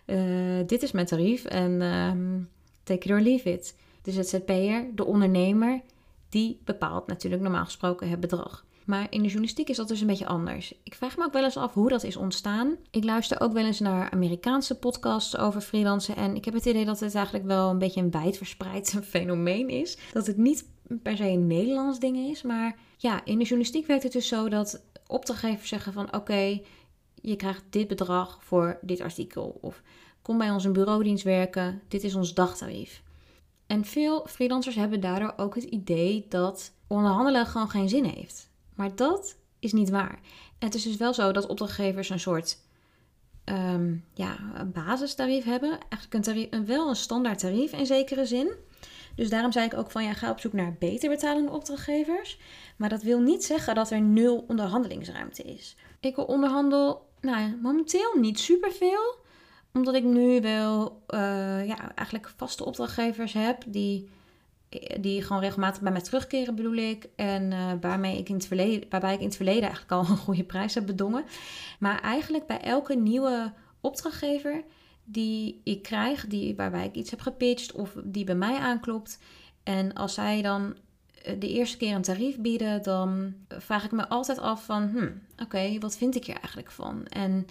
uh, 0.07 0.67
dit 0.67 0.83
is 0.83 0.93
mijn 0.93 1.07
tarief 1.07 1.45
en 1.45 1.83
um, 1.83 2.49
take 2.83 3.05
it 3.09 3.11
or 3.11 3.21
leave 3.21 3.53
it. 3.53 3.77
De 4.03 4.11
ZZP'er, 4.11 4.91
de 4.95 5.05
ondernemer, 5.05 5.81
die 6.29 6.61
bepaalt 6.65 7.07
natuurlijk 7.07 7.43
normaal 7.43 7.65
gesproken 7.65 8.09
het 8.09 8.21
bedrag. 8.21 8.65
Maar 8.85 9.07
in 9.11 9.19
de 9.19 9.27
journalistiek 9.27 9.69
is 9.69 9.77
dat 9.77 9.89
dus 9.89 10.01
een 10.01 10.07
beetje 10.07 10.27
anders. 10.27 10.75
Ik 10.83 10.95
vraag 10.95 11.17
me 11.17 11.25
ook 11.25 11.33
wel 11.33 11.45
eens 11.45 11.57
af 11.57 11.75
hoe 11.75 11.89
dat 11.89 12.03
is 12.03 12.17
ontstaan. 12.17 12.77
Ik 12.91 13.05
luister 13.05 13.41
ook 13.41 13.53
wel 13.53 13.65
eens 13.65 13.81
naar 13.81 14.11
Amerikaanse 14.11 14.79
podcasts 14.79 15.37
over 15.37 15.61
freelancen. 15.61 16.17
En 16.17 16.37
ik 16.37 16.45
heb 16.45 16.55
het 16.55 16.67
idee 16.67 16.85
dat 16.85 17.01
het 17.01 17.15
eigenlijk 17.15 17.47
wel 17.47 17.71
een 17.71 17.79
beetje 17.79 18.01
een 18.01 18.11
wijdverspreid 18.11 19.01
fenomeen 19.05 19.69
is. 19.69 19.99
Dat 20.13 20.27
het 20.27 20.37
niet 20.37 20.65
per 21.03 21.17
se 21.17 21.25
een 21.25 21.47
Nederlands 21.47 21.99
ding 21.99 22.17
is. 22.17 22.43
Maar 22.43 22.77
ja, 22.97 23.25
in 23.25 23.39
de 23.39 23.45
journalistiek 23.45 23.87
werkt 23.87 24.03
het 24.03 24.13
dus 24.13 24.29
zo 24.29 24.49
dat 24.49 24.83
opdrachtgevers 25.07 25.69
zeggen 25.69 25.93
van 25.93 26.15
oké, 26.15 26.61
je 27.15 27.37
krijgt 27.37 27.65
dit 27.71 27.89
bedrag 27.89 28.39
voor 28.43 28.79
dit 28.83 29.01
artikel. 29.01 29.59
Of 29.61 29.83
kom 30.23 30.39
bij 30.39 30.51
ons 30.51 30.65
een 30.65 30.73
bureaudienst 30.73 31.25
werken, 31.25 31.83
dit 31.89 32.05
is 32.05 32.15
ons 32.15 32.35
dagtarief. 32.35 33.03
En 33.67 33.85
veel 33.85 34.27
freelancers 34.27 34.75
hebben 34.75 35.01
daardoor 35.01 35.33
ook 35.37 35.55
het 35.55 35.65
idee 35.65 36.27
dat 36.29 36.73
onderhandelen 36.87 37.47
gewoon 37.47 37.71
geen 37.71 37.89
zin 37.89 38.05
heeft. 38.05 38.51
Maar 38.75 38.97
dat 38.97 39.37
is 39.59 39.73
niet 39.73 39.91
waar. 39.91 40.21
Het 40.59 40.75
is 40.75 40.83
dus 40.83 40.97
wel 40.97 41.15
zo 41.15 41.33
dat 41.33 41.47
opdrachtgevers 41.47 42.11
een 42.11 42.21
soort 42.21 42.59
um, 43.45 44.05
ja, 44.15 44.65
basistarief 44.73 45.45
hebben. 45.45 45.79
Eigenlijk 45.89 46.53
een, 46.53 46.67
wel 46.67 46.89
een 46.89 46.97
standaard 46.97 47.39
tarief 47.39 47.73
in 47.73 47.87
zekere 47.87 48.27
zin. 48.27 48.53
Dus 49.15 49.31
daarom 49.31 49.53
zei 49.53 49.67
ik 49.67 49.75
ook 49.75 49.91
van 49.91 50.05
ja, 50.05 50.13
ga 50.13 50.31
op 50.31 50.41
zoek 50.41 50.53
naar 50.53 50.77
beter 50.79 51.09
betalende 51.09 51.51
opdrachtgevers. 51.51 52.39
Maar 52.77 52.89
dat 52.89 53.03
wil 53.03 53.21
niet 53.21 53.45
zeggen 53.45 53.75
dat 53.75 53.91
er 53.91 54.01
nul 54.01 54.45
onderhandelingsruimte 54.49 55.43
is. 55.43 55.77
Ik 56.01 56.29
onderhandel 56.29 57.11
nou, 57.21 57.59
momenteel 57.63 58.15
niet 58.19 58.41
superveel. 58.41 59.21
Omdat 59.73 59.95
ik 59.95 60.05
nu 60.05 60.41
wel 60.41 61.03
uh, 61.09 61.67
ja, 61.67 61.95
eigenlijk 61.95 62.33
vaste 62.37 62.65
opdrachtgevers 62.65 63.33
heb 63.33 63.63
die, 63.67 64.09
die 65.01 65.23
gewoon 65.23 65.43
regelmatig 65.43 65.83
bij 65.83 65.93
mij 65.93 66.01
terugkeren, 66.01 66.55
bedoel 66.55 66.75
ik. 66.75 67.09
En 67.17 67.51
uh, 67.51 67.73
waarmee 67.81 68.19
ik 68.19 68.29
in 68.29 68.35
het 68.35 68.47
verleden, 68.47 68.89
waarbij 68.91 69.13
ik 69.15 69.21
in 69.21 69.27
het 69.27 69.37
verleden 69.37 69.63
eigenlijk 69.63 69.93
al 69.93 70.01
een 70.11 70.17
goede 70.17 70.45
prijs 70.45 70.75
heb 70.75 70.87
bedongen. 70.87 71.25
Maar 71.79 72.01
eigenlijk 72.01 72.47
bij 72.47 72.61
elke 72.61 72.95
nieuwe 72.95 73.53
opdrachtgever 73.81 74.65
die 75.05 75.61
ik 75.65 75.83
krijg, 75.83 76.27
die, 76.27 76.57
waarbij 76.57 76.87
ik 76.87 76.95
iets 76.95 77.11
heb 77.11 77.21
gepitcht 77.21 77.73
of 77.73 77.97
die 78.05 78.25
bij 78.25 78.35
mij 78.35 78.57
aanklopt. 78.59 79.19
En 79.63 79.93
als 79.93 80.15
zij 80.15 80.43
dan 80.43 80.77
eh, 81.23 81.41
de 81.41 81.49
eerste 81.49 81.77
keer 81.77 81.95
een 81.95 82.03
tarief 82.03 82.39
bieden, 82.39 82.83
dan 82.83 83.35
vraag 83.49 83.85
ik 83.85 83.93
me 83.93 84.09
altijd 84.09 84.39
af 84.39 84.65
van, 84.65 84.89
hm, 84.89 85.11
oké, 85.43 85.79
wat 85.79 85.97
vind 85.97 86.15
ik 86.15 86.25
hier 86.25 86.37
eigenlijk 86.37 86.71
van? 86.71 87.07
En 87.07 87.47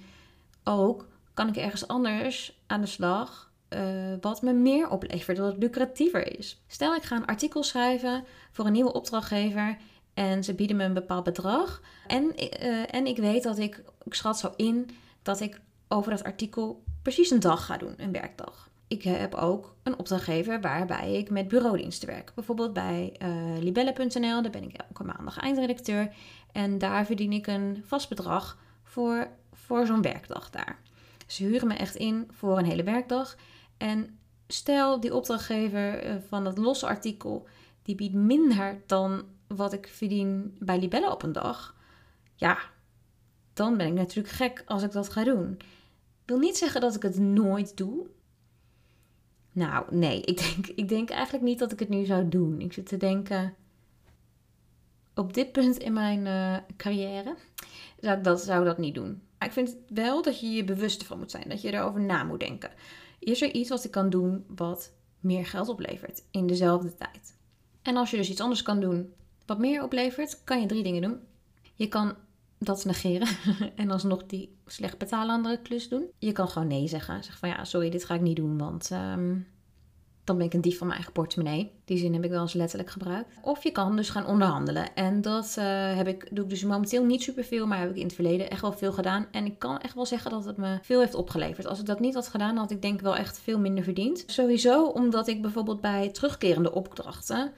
ook, 0.64 1.08
kan 1.34 1.48
ik 1.48 1.56
ergens 1.56 1.88
anders 1.88 2.60
aan 2.68 2.82
de 2.82 2.88
slag 2.88 3.52
uh, 3.74 4.14
wat 4.22 4.42
me 4.42 4.54
meer 4.54 4.90
oplevert, 4.90 5.38
wat 5.38 5.58
lucratiever 5.58 6.38
is? 6.38 6.62
Stel, 6.68 6.96
ik 6.96 7.04
ga 7.04 7.16
een 7.16 7.26
artikel 7.26 7.64
schrijven 7.64 8.24
voor 8.52 8.66
een 8.66 8.72
nieuwe 8.72 8.94
opdrachtgever 8.94 9.78
en 10.14 10.44
ze 10.44 10.54
bieden 10.54 10.76
me 10.78 10.84
een 10.84 10.94
bepaald 10.94 11.24
bedrag. 11.24 11.82
En, 12.08 12.24
uh, 12.24 12.94
en 12.94 13.06
ik 13.06 13.18
weet 13.18 13.44
dat 13.44 13.58
ik, 13.58 13.84
ik 14.04 14.14
schat 14.14 14.40
zo 14.40 14.54
in 14.56 14.90
dat 15.22 15.40
ik 15.40 15.62
over 15.88 16.12
dat 16.12 16.24
artikel 16.24 16.84
precies 17.02 17.30
een 17.30 17.40
dag 17.40 17.66
ga 17.66 17.78
doen, 17.78 17.94
een 17.98 18.12
werkdag. 18.12 18.70
ik 18.88 19.04
heb 19.04 19.36
ook 19.36 19.76
een 19.84 19.98
opdrachtgever 19.98 20.62
waarbij 20.62 21.14
ik 21.14 21.30
met 21.30 21.48
bureaudiensten 21.48 22.08
werk. 22.08 22.32
Bijvoorbeeld 22.36 22.74
bij 22.74 23.16
uh, 23.24 23.58
libelle.nl, 23.60 24.42
daar 24.42 24.52
ben 24.52 24.64
ik 24.64 24.74
elke 24.74 25.04
maandag 25.04 25.38
eindredacteur. 25.38 26.14
En 26.52 26.78
daar 26.78 27.06
verdien 27.06 27.32
ik 27.32 27.48
een 27.48 27.84
vast 27.86 28.10
bedrag 28.10 28.58
voor, 28.84 29.28
voor 29.54 29.86
zo'n 29.86 30.02
werkdag 30.02 30.50
daar. 30.50 30.80
Ze 31.28 31.44
huren 31.44 31.68
me 31.68 31.74
echt 31.74 31.96
in 31.96 32.28
voor 32.32 32.58
een 32.58 32.66
hele 32.66 32.84
werkdag. 32.84 33.36
En 33.78 34.20
stel 34.48 35.00
die 35.00 35.16
opdrachtgever 35.16 36.04
eh, 36.04 36.16
van 36.28 36.44
dat 36.44 36.58
losse 36.58 36.88
artikel, 36.88 37.48
die 37.82 37.96
biedt 37.96 38.14
minder 38.14 38.82
dan 38.86 39.24
wat 39.48 39.74
ik 39.74 39.88
verdien 39.88 40.56
bij 40.60 40.80
Libelle 40.80 41.12
op 41.12 41.24
een 41.24 41.32
dag. 41.32 41.76
Ja, 42.36 42.58
dan 43.54 43.78
ben 43.78 43.88
ik 43.88 43.94
natuurlijk 43.94 44.36
gek 44.36 44.64
als 44.66 44.84
ik 44.84 44.92
dat 44.92 45.10
ga 45.10 45.24
doen. 45.24 45.60
Wil 46.32 46.40
niet 46.40 46.58
zeggen 46.58 46.82
dat 46.82 46.96
ik 46.96 47.02
het 47.02 47.20
nooit 47.20 47.78
doe. 47.78 48.08
Nou, 49.52 49.96
nee, 49.96 50.22
ik 50.22 50.38
denk, 50.38 50.68
ik 50.68 50.90
denk 50.90 51.10
eigenlijk 51.10 51.44
niet 51.44 51.60
dat 51.60 51.72
ik 51.72 51.80
het 51.80 51.90
nu 51.90 52.06
zou 52.06 52.30
doen. 52.30 52.62
Ik 52.62 52.74
zit 52.74 52.86
te 52.86 52.98
denken, 52.98 53.56
op 55.16 55.34
dit 55.34 55.52
punt 55.52 55.78
in 55.78 55.94
mijn 55.94 56.26
uh, 56.26 56.58
carrière 56.78 57.36
zou 58.00 58.18
ik, 58.18 58.24
dat, 58.24 58.42
zou 58.42 58.66
dat 58.66 58.78
niet 58.78 58.96
doen. 58.96 59.22
Maar 59.38 59.48
ik 59.48 59.54
vind 59.54 59.76
wel 59.88 60.22
dat 60.22 60.40
je 60.40 60.48
je 60.48 60.64
bewust 60.64 61.04
van 61.04 61.18
moet 61.18 61.32
zijn, 61.32 61.50
dat 61.50 61.62
je 61.62 61.74
erover 61.74 62.02
na 62.02 62.24
moet 62.24 62.40
denken. 62.40 62.72
Is 63.20 63.42
er 63.42 63.54
iets 63.54 63.70
wat 63.70 63.84
ik 63.84 63.92
kan 63.92 64.10
doen 64.10 64.46
wat 64.48 64.94
meer 65.20 65.46
geld 65.46 65.70
oplevert 65.70 66.24
in 66.32 66.48
dezelfde 66.48 66.96
tijd? 66.96 67.38
En 67.82 67.98
als 67.98 68.12
je 68.12 68.18
dus 68.18 68.30
iets 68.30 68.42
anders 68.42 68.62
kan 68.62 68.80
doen 68.80 69.14
wat 69.46 69.60
meer 69.60 69.84
oplevert, 69.84 70.44
kan 70.44 70.62
je 70.62 70.68
drie 70.68 70.84
dingen 70.84 71.02
doen. 71.02 71.20
Je 71.74 71.88
kan 71.88 72.16
dat 72.64 72.86
negeren 72.86 73.28
en 73.76 73.92
alsnog 73.92 74.26
die 74.26 74.56
slecht 74.66 74.98
betalen 74.98 75.36
andere 75.36 75.62
klus 75.62 75.90
doen. 75.90 76.10
Je 76.18 76.32
kan 76.32 76.48
gewoon 76.48 76.68
nee 76.68 76.88
zeggen. 76.88 77.24
Zeg 77.24 77.38
van 77.38 77.50
ja, 77.50 77.64
sorry, 77.64 77.90
dit 77.90 78.06
ga 78.06 78.14
ik 78.14 78.22
niet 78.22 78.36
doen, 78.36 78.58
want 78.58 78.92
ehm, 78.92 79.36
dan 80.24 80.38
ben 80.38 80.46
ik 80.46 80.54
een 80.54 80.62
dief 80.62 80.78
van 80.78 80.88
mijn 80.88 81.00
eigen 81.00 81.14
portemonnee. 81.14 81.72
Die 81.86 81.98
zin 81.98 82.14
heb 82.14 82.24
ik 82.24 82.30
wel 82.30 82.42
eens 82.42 82.54
letterlijk 82.54 82.90
gebruikt. 82.90 83.34
Of 83.42 83.64
je 83.64 83.72
kan 83.72 83.96
dus 83.96 84.10
gaan 84.10 84.26
onderhandelen. 84.26 84.96
En 84.96 85.22
dat 85.22 85.56
uh, 85.60 85.96
heb 85.96 86.08
ik, 86.08 86.28
doe 86.32 86.44
ik 86.44 86.50
dus 86.50 86.64
momenteel 86.64 87.06
niet 87.06 87.24
superveel, 87.24 87.68
maar 87.68 87.80
heb 87.80 87.90
ik 87.90 87.96
in 87.96 88.06
het 88.06 88.14
verleden 88.14 88.50
echt 88.50 88.62
wel 88.62 88.74
veel 88.74 88.92
gedaan. 88.92 89.28
En 89.32 89.46
ik 89.46 89.60
kan 89.60 89.80
echt 89.80 89.96
wel 89.96 90.06
zeggen 90.06 90.32
dat 90.32 90.46
het 90.46 90.58
me 90.58 90.78
veel 90.82 91.00
heeft 91.00 91.14
opgeleverd. 91.14 91.68
Als 91.68 91.80
ik 91.80 91.86
dat 91.86 92.00
niet 92.00 92.14
had 92.14 92.28
gedaan, 92.28 92.58
had 92.58 92.72
ik 92.72 92.82
denk 92.82 92.94
ik 92.94 93.02
wel 93.02 93.16
echt 93.16 93.40
veel 93.40 93.60
minder 93.60 93.84
verdiend. 93.84 94.24
Sowieso 94.28 94.86
omdat 94.86 95.28
ik 95.28 95.42
bijvoorbeeld 95.42 95.82
bij 95.82 96.10
terugkerende 96.10 96.74
opdrachten 96.74 97.52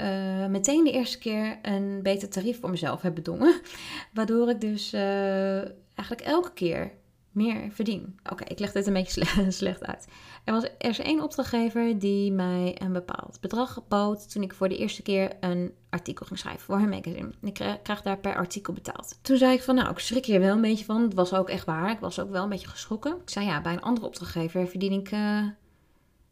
uh, 0.00 0.46
meteen 0.46 0.84
de 0.84 0.92
eerste 0.92 1.18
keer 1.18 1.58
een 1.62 2.02
beter 2.02 2.28
tarief 2.28 2.60
voor 2.60 2.70
mezelf 2.70 3.02
heb 3.02 3.14
bedongen. 3.14 3.60
Waardoor 4.14 4.50
ik 4.50 4.60
dus 4.60 4.94
uh, 4.94 5.58
eigenlijk 5.94 6.20
elke 6.20 6.52
keer 6.52 6.92
meer 7.32 7.70
verdien. 7.70 8.18
Oké, 8.30 8.44
ik 8.44 8.58
leg 8.58 8.72
dit 8.72 8.86
een 8.86 8.92
beetje 8.92 9.24
slecht 9.48 9.84
uit. 9.84 10.06
Er 10.44 10.52
was 10.52 10.64
er 10.78 11.00
één 11.00 11.22
opdrachtgever 11.22 11.98
die 11.98 12.32
mij 12.32 12.76
een 12.78 12.92
bepaald 12.92 13.38
bedrag 13.40 13.88
bood 13.88 14.32
toen 14.32 14.42
ik 14.42 14.54
voor 14.54 14.68
de 14.68 14.76
eerste 14.76 15.02
keer 15.02 15.36
een 15.40 15.72
artikel 15.90 16.26
ging 16.26 16.38
schrijven 16.38 16.60
voor 16.60 16.78
hun 16.78 16.88
magazine. 16.88 17.30
Ik 17.42 17.54
krijg, 17.82 18.02
daar 18.02 18.18
per 18.18 18.36
artikel 18.36 18.72
betaald. 18.72 19.18
Toen 19.22 19.36
zei 19.36 19.52
ik 19.52 19.62
van 19.62 19.74
nou, 19.74 19.90
ik 19.90 19.98
schrik 19.98 20.24
hier 20.24 20.40
wel 20.40 20.54
een 20.54 20.60
beetje 20.60 20.84
van. 20.84 21.02
Het 21.02 21.14
was 21.14 21.34
ook 21.34 21.48
echt 21.48 21.64
waar. 21.64 21.90
Ik 21.90 22.00
was 22.00 22.20
ook 22.20 22.30
wel 22.30 22.42
een 22.42 22.48
beetje 22.48 22.68
geschrokken. 22.68 23.12
Ik 23.22 23.30
zei 23.30 23.46
ja, 23.46 23.60
bij 23.60 23.72
een 23.72 23.82
andere 23.82 24.06
opdrachtgever 24.06 24.68
verdien 24.68 24.92
ik, 24.92 25.10
uh, 25.10 25.20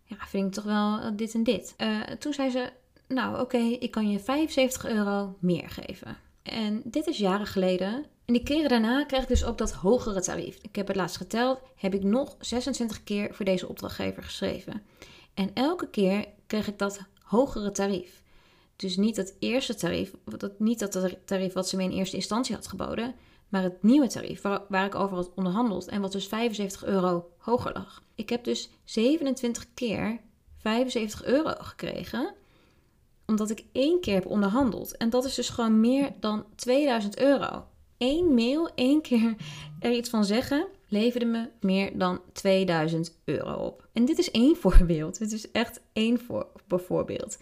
ja, 0.02 0.16
verdien 0.16 0.46
ik 0.46 0.52
toch 0.52 0.64
wel 0.64 1.16
dit 1.16 1.34
en 1.34 1.42
dit. 1.42 1.74
toen 2.18 2.32
zei 2.32 2.50
ze 2.50 2.72
nou 3.08 3.40
oké, 3.40 3.58
ik 3.58 3.90
kan 3.90 4.10
je 4.10 4.18
75 4.18 4.86
euro 4.86 5.36
meer 5.40 5.70
geven. 5.70 6.16
En 6.42 6.82
dit 6.84 7.06
is 7.06 7.18
jaren 7.18 7.46
geleden. 7.46 8.04
En 8.24 8.32
die 8.32 8.42
keren 8.42 8.68
daarna 8.68 9.04
krijg 9.04 9.22
ik 9.22 9.28
dus 9.28 9.44
ook 9.44 9.58
dat 9.58 9.72
hogere 9.72 10.20
tarief. 10.20 10.58
Ik 10.62 10.76
heb 10.76 10.86
het 10.86 10.96
laatst 10.96 11.16
geteld, 11.16 11.60
heb 11.76 11.94
ik 11.94 12.02
nog 12.02 12.36
26 12.40 13.04
keer 13.04 13.34
voor 13.34 13.44
deze 13.44 13.68
opdrachtgever 13.68 14.22
geschreven. 14.22 14.82
En 15.34 15.50
elke 15.54 15.88
keer 15.90 16.26
kreeg 16.46 16.66
ik 16.66 16.78
dat 16.78 17.00
hogere 17.22 17.70
tarief. 17.70 18.22
Dus 18.76 18.96
niet 18.96 19.16
het 19.16 19.36
eerste 19.38 19.74
tarief, 19.74 20.12
niet 20.58 20.78
dat 20.78 21.16
tarief 21.24 21.52
wat 21.52 21.68
ze 21.68 21.76
me 21.76 21.82
in 21.82 21.90
eerste 21.90 22.16
instantie 22.16 22.54
had 22.54 22.66
geboden, 22.66 23.14
maar 23.48 23.62
het 23.62 23.82
nieuwe 23.82 24.06
tarief 24.08 24.42
waar, 24.42 24.60
waar 24.68 24.86
ik 24.86 24.94
over 24.94 25.16
had 25.16 25.34
onderhandeld 25.34 25.88
en 25.88 26.00
wat 26.00 26.12
dus 26.12 26.26
75 26.26 26.84
euro 26.84 27.30
hoger 27.38 27.72
lag. 27.72 28.02
Ik 28.14 28.28
heb 28.28 28.44
dus 28.44 28.70
27 28.84 29.66
keer 29.74 30.20
75 30.58 31.24
euro 31.24 31.54
gekregen 31.58 32.34
omdat 33.26 33.50
ik 33.50 33.64
één 33.72 34.00
keer 34.00 34.14
heb 34.14 34.26
onderhandeld. 34.26 34.96
En 34.96 35.10
dat 35.10 35.24
is 35.24 35.34
dus 35.34 35.48
gewoon 35.48 35.80
meer 35.80 36.12
dan 36.20 36.44
2000 36.54 37.18
euro. 37.18 37.64
Eén 37.98 38.34
mail, 38.34 38.70
één 38.74 39.02
keer 39.02 39.34
er 39.80 39.92
iets 39.92 40.10
van 40.10 40.24
zeggen, 40.24 40.66
leverde 40.88 41.26
me 41.26 41.48
meer 41.60 41.98
dan 41.98 42.20
2000 42.32 43.18
euro 43.24 43.52
op. 43.52 43.88
En 43.92 44.04
dit 44.04 44.18
is 44.18 44.30
één 44.30 44.56
voorbeeld. 44.66 45.18
Dit 45.18 45.32
is 45.32 45.50
echt 45.50 45.80
één 45.92 46.18
voor, 46.20 46.46
voorbeeld. 46.68 47.38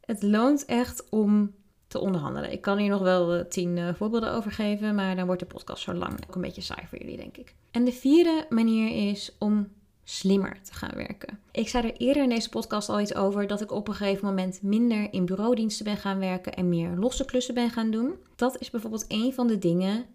Het 0.00 0.22
loont 0.22 0.64
echt 0.64 1.08
om 1.10 1.54
te 1.86 1.98
onderhandelen. 2.00 2.52
Ik 2.52 2.60
kan 2.60 2.78
hier 2.78 2.90
nog 2.90 3.02
wel 3.02 3.36
uh, 3.36 3.44
tien 3.44 3.76
uh, 3.76 3.94
voorbeelden 3.94 4.32
over 4.32 4.50
geven, 4.50 4.94
maar 4.94 5.16
dan 5.16 5.26
wordt 5.26 5.40
de 5.40 5.46
podcast 5.46 5.82
zo 5.82 5.92
lang. 5.94 6.26
Ook 6.26 6.34
een 6.34 6.40
beetje 6.40 6.60
saai 6.60 6.86
voor 6.88 6.98
jullie, 6.98 7.16
denk 7.16 7.36
ik. 7.36 7.54
En 7.70 7.84
de 7.84 7.92
vierde 7.92 8.46
manier 8.48 9.10
is 9.10 9.36
om 9.38 9.68
slimmer 10.10 10.62
te 10.62 10.74
gaan 10.74 10.94
werken. 10.94 11.38
Ik 11.50 11.68
zei 11.68 11.86
er 11.86 11.96
eerder 11.96 12.22
in 12.22 12.28
deze 12.28 12.48
podcast 12.48 12.88
al 12.88 13.00
iets 13.00 13.14
over 13.14 13.46
dat 13.46 13.60
ik 13.60 13.72
op 13.72 13.88
een 13.88 13.94
gegeven 13.94 14.26
moment 14.26 14.62
minder 14.62 15.12
in 15.12 15.26
bureaudiensten 15.26 15.84
ben 15.84 15.96
gaan 15.96 16.18
werken 16.18 16.54
en 16.54 16.68
meer 16.68 16.96
losse 16.96 17.24
klussen 17.24 17.54
ben 17.54 17.70
gaan 17.70 17.90
doen. 17.90 18.14
Dat 18.36 18.58
is 18.58 18.70
bijvoorbeeld 18.70 19.04
een 19.08 19.32
van 19.32 19.46
de 19.46 19.58
dingen 19.58 20.06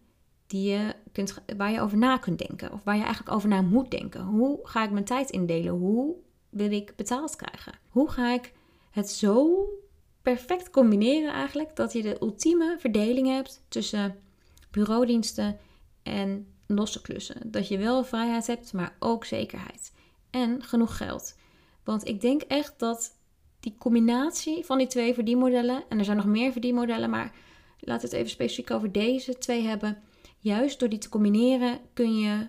die 0.47 0.71
je 0.71 0.95
kunt, 1.12 1.41
waar 1.58 1.71
je 1.71 1.82
over 1.82 1.97
na 1.97 2.17
kunt 2.17 2.47
denken. 2.47 2.71
Of 2.71 2.84
waar 2.84 2.95
je 2.95 3.03
eigenlijk 3.03 3.36
over 3.36 3.49
na 3.49 3.62
moet 3.62 3.91
denken. 3.91 4.23
Hoe 4.23 4.60
ga 4.63 4.84
ik 4.84 4.91
mijn 4.91 5.06
tijd 5.06 5.29
indelen? 5.29 5.73
Hoe 5.73 6.15
wil 6.49 6.71
ik 6.71 6.93
betaald 6.95 7.36
krijgen? 7.36 7.73
Hoe 7.88 8.10
ga 8.10 8.34
ik 8.34 8.53
het 8.91 9.10
zo 9.10 9.65
perfect 10.21 10.69
combineren 10.69 11.34
eigenlijk 11.34 11.75
dat 11.75 11.93
je 11.93 12.01
de 12.01 12.17
ultieme 12.21 12.75
verdeling 12.79 13.27
hebt 13.27 13.63
tussen 13.67 14.15
bureaudiensten 14.71 15.58
en 16.03 16.53
losse 16.76 17.02
klussen. 17.02 17.52
Dat 17.52 17.68
je 17.68 17.78
wel 17.78 18.04
vrijheid 18.04 18.48
hebt, 18.48 18.74
maar 18.74 18.96
ook 19.00 19.26
zekerheid. 19.26 19.94
En 20.30 20.64
genoeg 20.64 20.98
geld. 20.98 21.36
Want 21.84 22.08
ik 22.08 22.22
denk 22.22 22.42
echt 22.42 22.74
dat 22.78 23.18
die 23.60 23.76
combinatie 23.78 24.66
van 24.66 24.78
die 24.78 24.88
twee 24.88 25.14
verdienmodellen, 25.14 25.84
en 25.90 26.00
er 26.00 26.06
zijn 26.06 26.18
nog 26.18 26.26
meer 26.26 26.52
verdienmodellen, 26.52 27.10
maar 27.10 27.32
laat 27.80 28.02
het 28.02 28.14
even 28.14 28.30
specifiek 28.30 28.72
over 28.72 28.92
deze 28.92 29.38
twee 29.38 29.62
hebben. 29.62 29.98
Juist 30.40 30.80
door 30.80 30.90
die 30.90 31.00
te 31.00 31.10
combineren 31.10 31.80
kun 31.94 32.18
je 32.18 32.48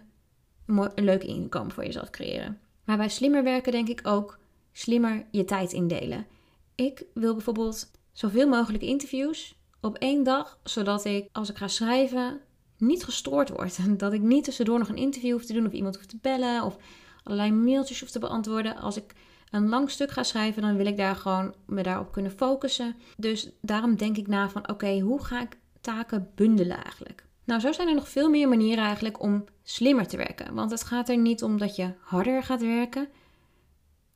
een 0.66 1.04
leuk 1.04 1.24
inkomen 1.24 1.72
voor 1.72 1.84
jezelf 1.84 2.10
creëren. 2.10 2.60
Maar 2.84 2.96
bij 2.96 3.08
slimmer 3.08 3.42
werken 3.42 3.72
denk 3.72 3.88
ik 3.88 4.00
ook 4.06 4.38
slimmer 4.72 5.26
je 5.30 5.44
tijd 5.44 5.72
indelen. 5.72 6.26
Ik 6.74 7.04
wil 7.14 7.34
bijvoorbeeld 7.34 7.90
zoveel 8.12 8.48
mogelijk 8.48 8.82
interviews 8.82 9.54
op 9.80 9.96
één 9.96 10.22
dag, 10.22 10.58
zodat 10.62 11.04
ik 11.04 11.28
als 11.32 11.50
ik 11.50 11.56
ga 11.56 11.68
schrijven 11.68 12.40
niet 12.86 13.04
gestoord 13.04 13.48
wordt. 13.48 13.78
Dat 13.98 14.12
ik 14.12 14.20
niet 14.20 14.44
tussendoor 14.44 14.78
nog 14.78 14.88
een 14.88 14.96
interview 14.96 15.32
hoef 15.32 15.44
te 15.44 15.52
doen 15.52 15.66
of 15.66 15.72
iemand 15.72 15.96
hoef 15.96 16.06
te 16.06 16.18
bellen 16.20 16.62
of 16.62 16.76
allerlei 17.22 17.52
mailtjes 17.52 18.00
hoef 18.00 18.10
te 18.10 18.18
beantwoorden. 18.18 18.76
Als 18.76 18.96
ik 18.96 19.14
een 19.50 19.68
lang 19.68 19.90
stuk 19.90 20.10
ga 20.10 20.22
schrijven, 20.22 20.62
dan 20.62 20.76
wil 20.76 20.86
ik 20.86 20.96
daar 20.96 21.16
gewoon 21.16 21.54
me 21.66 21.82
daarop 21.82 22.12
kunnen 22.12 22.32
focussen. 22.32 22.96
Dus 23.16 23.50
daarom 23.60 23.96
denk 23.96 24.16
ik 24.16 24.26
na 24.26 24.48
van 24.48 24.68
oké, 24.68 25.00
hoe 25.00 25.24
ga 25.24 25.40
ik 25.40 25.58
taken 25.80 26.30
bundelen 26.34 26.82
eigenlijk? 26.82 27.24
Nou, 27.44 27.60
zo 27.60 27.72
zijn 27.72 27.88
er 27.88 27.94
nog 27.94 28.08
veel 28.08 28.30
meer 28.30 28.48
manieren 28.48 28.84
eigenlijk 28.84 29.22
om 29.22 29.44
slimmer 29.62 30.06
te 30.06 30.16
werken. 30.16 30.54
Want 30.54 30.70
het 30.70 30.84
gaat 30.84 31.08
er 31.08 31.16
niet 31.16 31.42
om 31.42 31.58
dat 31.58 31.76
je 31.76 31.92
harder 32.00 32.42
gaat 32.42 32.60
werken, 32.60 33.08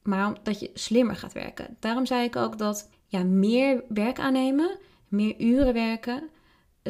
maar 0.03 0.37
dat 0.43 0.61
je 0.61 0.71
slimmer 0.75 1.17
gaat 1.17 1.33
werken. 1.33 1.77
Daarom 1.81 2.07
zei 2.07 2.25
ik 2.25 2.37
ook 2.37 2.59
dat 2.59 2.91
ja, 3.07 3.23
meer 3.25 3.85
werk 3.89 4.19
aannemen, 4.19 4.79
meer 5.09 5.41
uren 5.41 5.75
werken, 5.75 6.29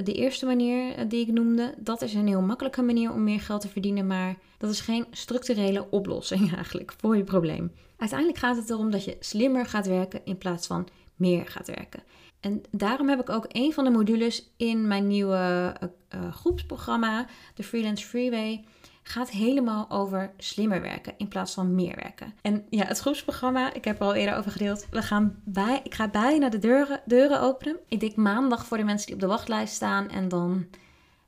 de 0.05 0.15
eerste 0.15 0.47
manier 0.47 0.95
eh, 0.95 1.05
die 1.09 1.21
ik 1.21 1.33
noemde, 1.33 1.75
dat 1.79 2.03
is 2.03 2.15
een 2.15 2.27
heel 2.27 2.41
makkelijke 2.41 2.83
manier 2.83 3.13
om 3.13 3.25
meer 3.25 3.41
geld 3.41 3.61
te 3.61 3.69
verdienen, 3.69 4.07
maar 4.07 4.37
dat 4.59 4.71
is 4.71 4.81
geen 4.81 5.07
structurele 5.11 5.91
oplossing 5.91 6.53
eigenlijk 6.55 6.95
voor 6.99 7.17
je 7.17 7.25
probleem. 7.25 7.73
Uiteindelijk 7.97 8.39
gaat 8.39 8.57
het 8.57 8.71
erom 8.71 8.91
dat 8.91 9.05
je 9.05 9.17
slimmer 9.21 9.67
gaat 9.67 9.87
werken 9.87 10.21
in 10.25 10.39
plaats 10.39 10.67
van 10.67 10.89
meer 11.17 11.47
gaat 11.47 11.67
werken. 11.67 12.03
En 12.41 12.63
daarom 12.71 13.09
heb 13.09 13.21
ik 13.21 13.31
ook 13.31 13.47
een 13.49 13.73
van 13.73 13.85
de 13.85 13.91
modules 13.91 14.51
in 14.57 14.87
mijn 14.87 15.07
nieuwe 15.07 15.75
uh, 16.15 16.33
groepsprogramma, 16.33 17.27
de 17.55 17.63
Freelance 17.63 18.07
Freeway, 18.07 18.65
gaat 19.09 19.31
helemaal 19.31 19.91
over 19.91 20.33
slimmer 20.37 20.81
werken 20.81 21.15
in 21.17 21.29
plaats 21.29 21.55
van 21.55 21.75
meer 21.75 21.97
werken. 21.97 22.35
En 22.43 22.65
ja, 22.71 22.85
het 22.85 22.99
groepsprogramma, 22.99 23.73
ik 23.73 23.85
heb 23.85 24.01
er 24.01 24.07
al 24.07 24.15
eerder 24.15 24.37
over 24.37 24.51
gedeeld. 24.51 24.87
We 24.91 25.03
gaan 25.03 25.41
bij, 25.45 25.81
ik 25.83 25.95
ga 25.95 26.09
bijna 26.09 26.49
de 26.49 26.59
deuren, 26.59 27.01
deuren 27.05 27.41
openen. 27.41 27.77
Ik 27.89 28.01
denk 28.01 28.17
maandag 28.17 28.67
voor 28.67 28.77
de 28.77 28.85
mensen 28.85 29.07
die 29.07 29.15
op 29.15 29.21
de 29.21 29.27
wachtlijst 29.27 29.75
staan 29.75 30.09
en 30.09 30.29
dan 30.29 30.67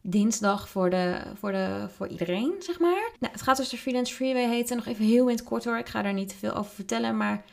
dinsdag 0.00 0.68
voor, 0.68 0.90
de, 0.90 1.22
voor, 1.34 1.52
de, 1.52 1.86
voor 1.96 2.08
iedereen, 2.08 2.54
zeg 2.58 2.78
maar. 2.78 3.10
Nou, 3.20 3.32
het 3.32 3.42
gaat 3.42 3.56
dus 3.56 3.68
de 3.68 3.76
Freelance 3.76 4.14
Freeway 4.14 4.48
heten. 4.48 4.76
Nog 4.76 4.86
even 4.86 5.04
heel 5.04 5.28
in 5.28 5.36
het 5.36 5.44
kort 5.44 5.64
hoor. 5.64 5.78
Ik 5.78 5.88
ga 5.88 6.02
daar 6.02 6.12
niet 6.12 6.28
te 6.28 6.36
veel 6.36 6.54
over 6.54 6.72
vertellen, 6.72 7.16
maar 7.16 7.44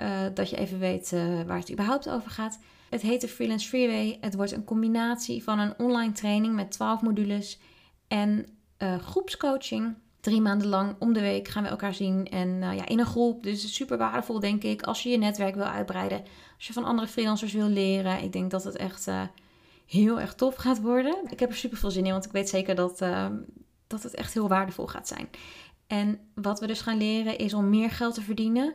uh, 0.00 0.20
dat 0.34 0.50
je 0.50 0.56
even 0.56 0.78
weet 0.78 1.12
uh, 1.12 1.42
waar 1.46 1.58
het 1.58 1.72
überhaupt 1.72 2.08
over 2.08 2.30
gaat. 2.30 2.58
Het 2.90 3.02
heet 3.02 3.20
de 3.20 3.28
Freelance 3.28 3.68
Freeway. 3.68 4.18
Het 4.20 4.34
wordt 4.34 4.52
een 4.52 4.64
combinatie 4.64 5.42
van 5.42 5.58
een 5.58 5.74
online 5.78 6.12
training 6.12 6.54
met 6.54 6.70
12 6.70 7.02
modules 7.02 7.58
en 8.08 8.46
uh, 8.78 8.98
groepscoaching 8.98 9.94
drie 10.20 10.40
maanden 10.40 10.68
lang 10.68 10.96
om 10.98 11.12
de 11.12 11.20
week 11.20 11.48
gaan 11.48 11.62
we 11.62 11.68
elkaar 11.68 11.94
zien. 11.94 12.28
En 12.28 12.48
uh, 12.48 12.76
ja, 12.76 12.86
in 12.86 12.98
een 12.98 13.06
groep. 13.06 13.42
Dus 13.42 13.74
super 13.74 13.98
waardevol, 13.98 14.40
denk 14.40 14.62
ik. 14.62 14.82
Als 14.82 15.02
je 15.02 15.08
je 15.08 15.18
netwerk 15.18 15.54
wil 15.54 15.64
uitbreiden. 15.64 16.20
Als 16.56 16.66
je 16.66 16.72
van 16.72 16.84
andere 16.84 17.08
freelancers 17.08 17.52
wil 17.52 17.68
leren. 17.68 18.22
Ik 18.22 18.32
denk 18.32 18.50
dat 18.50 18.64
het 18.64 18.76
echt 18.76 19.06
uh, 19.06 19.22
heel 19.86 20.20
erg 20.20 20.34
tof 20.34 20.54
gaat 20.54 20.80
worden. 20.80 21.16
Ik 21.30 21.40
heb 21.40 21.50
er 21.50 21.56
super 21.56 21.78
veel 21.78 21.90
zin 21.90 22.06
in, 22.06 22.12
want 22.12 22.24
ik 22.24 22.32
weet 22.32 22.48
zeker 22.48 22.74
dat, 22.74 22.98
dat 23.86 24.02
het 24.02 24.14
echt 24.14 24.34
heel 24.34 24.48
waardevol 24.48 24.86
gaat 24.86 25.08
zijn. 25.08 25.28
En 25.86 26.18
wat 26.34 26.60
we 26.60 26.66
dus 26.66 26.80
gaan 26.80 26.96
leren 26.96 27.38
is 27.38 27.54
om 27.54 27.68
meer 27.70 27.90
geld 27.90 28.14
te 28.14 28.22
verdienen 28.22 28.74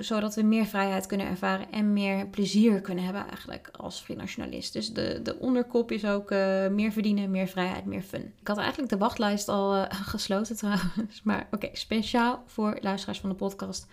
zodat 0.00 0.34
we 0.34 0.42
meer 0.42 0.66
vrijheid 0.66 1.06
kunnen 1.06 1.26
ervaren 1.26 1.72
en 1.72 1.92
meer 1.92 2.26
plezier 2.26 2.80
kunnen 2.80 3.04
hebben 3.04 3.26
eigenlijk 3.28 3.70
als 3.76 4.00
freelance. 4.00 4.72
Dus 4.72 4.92
de, 4.92 5.20
de 5.22 5.38
onderkop 5.38 5.92
is 5.92 6.04
ook 6.04 6.30
uh, 6.30 6.68
meer 6.68 6.92
verdienen, 6.92 7.30
meer 7.30 7.46
vrijheid, 7.46 7.84
meer 7.84 8.02
fun. 8.02 8.32
Ik 8.40 8.48
had 8.48 8.58
eigenlijk 8.58 8.90
de 8.90 8.98
wachtlijst 8.98 9.48
al 9.48 9.76
uh, 9.76 9.84
gesloten 10.14 10.56
trouwens, 10.56 11.20
maar 11.24 11.48
oké, 11.50 11.68
speciaal 11.72 12.42
voor 12.46 12.78
luisteraars 12.80 13.20
van 13.20 13.30
de 13.30 13.36
podcast. 13.36 13.86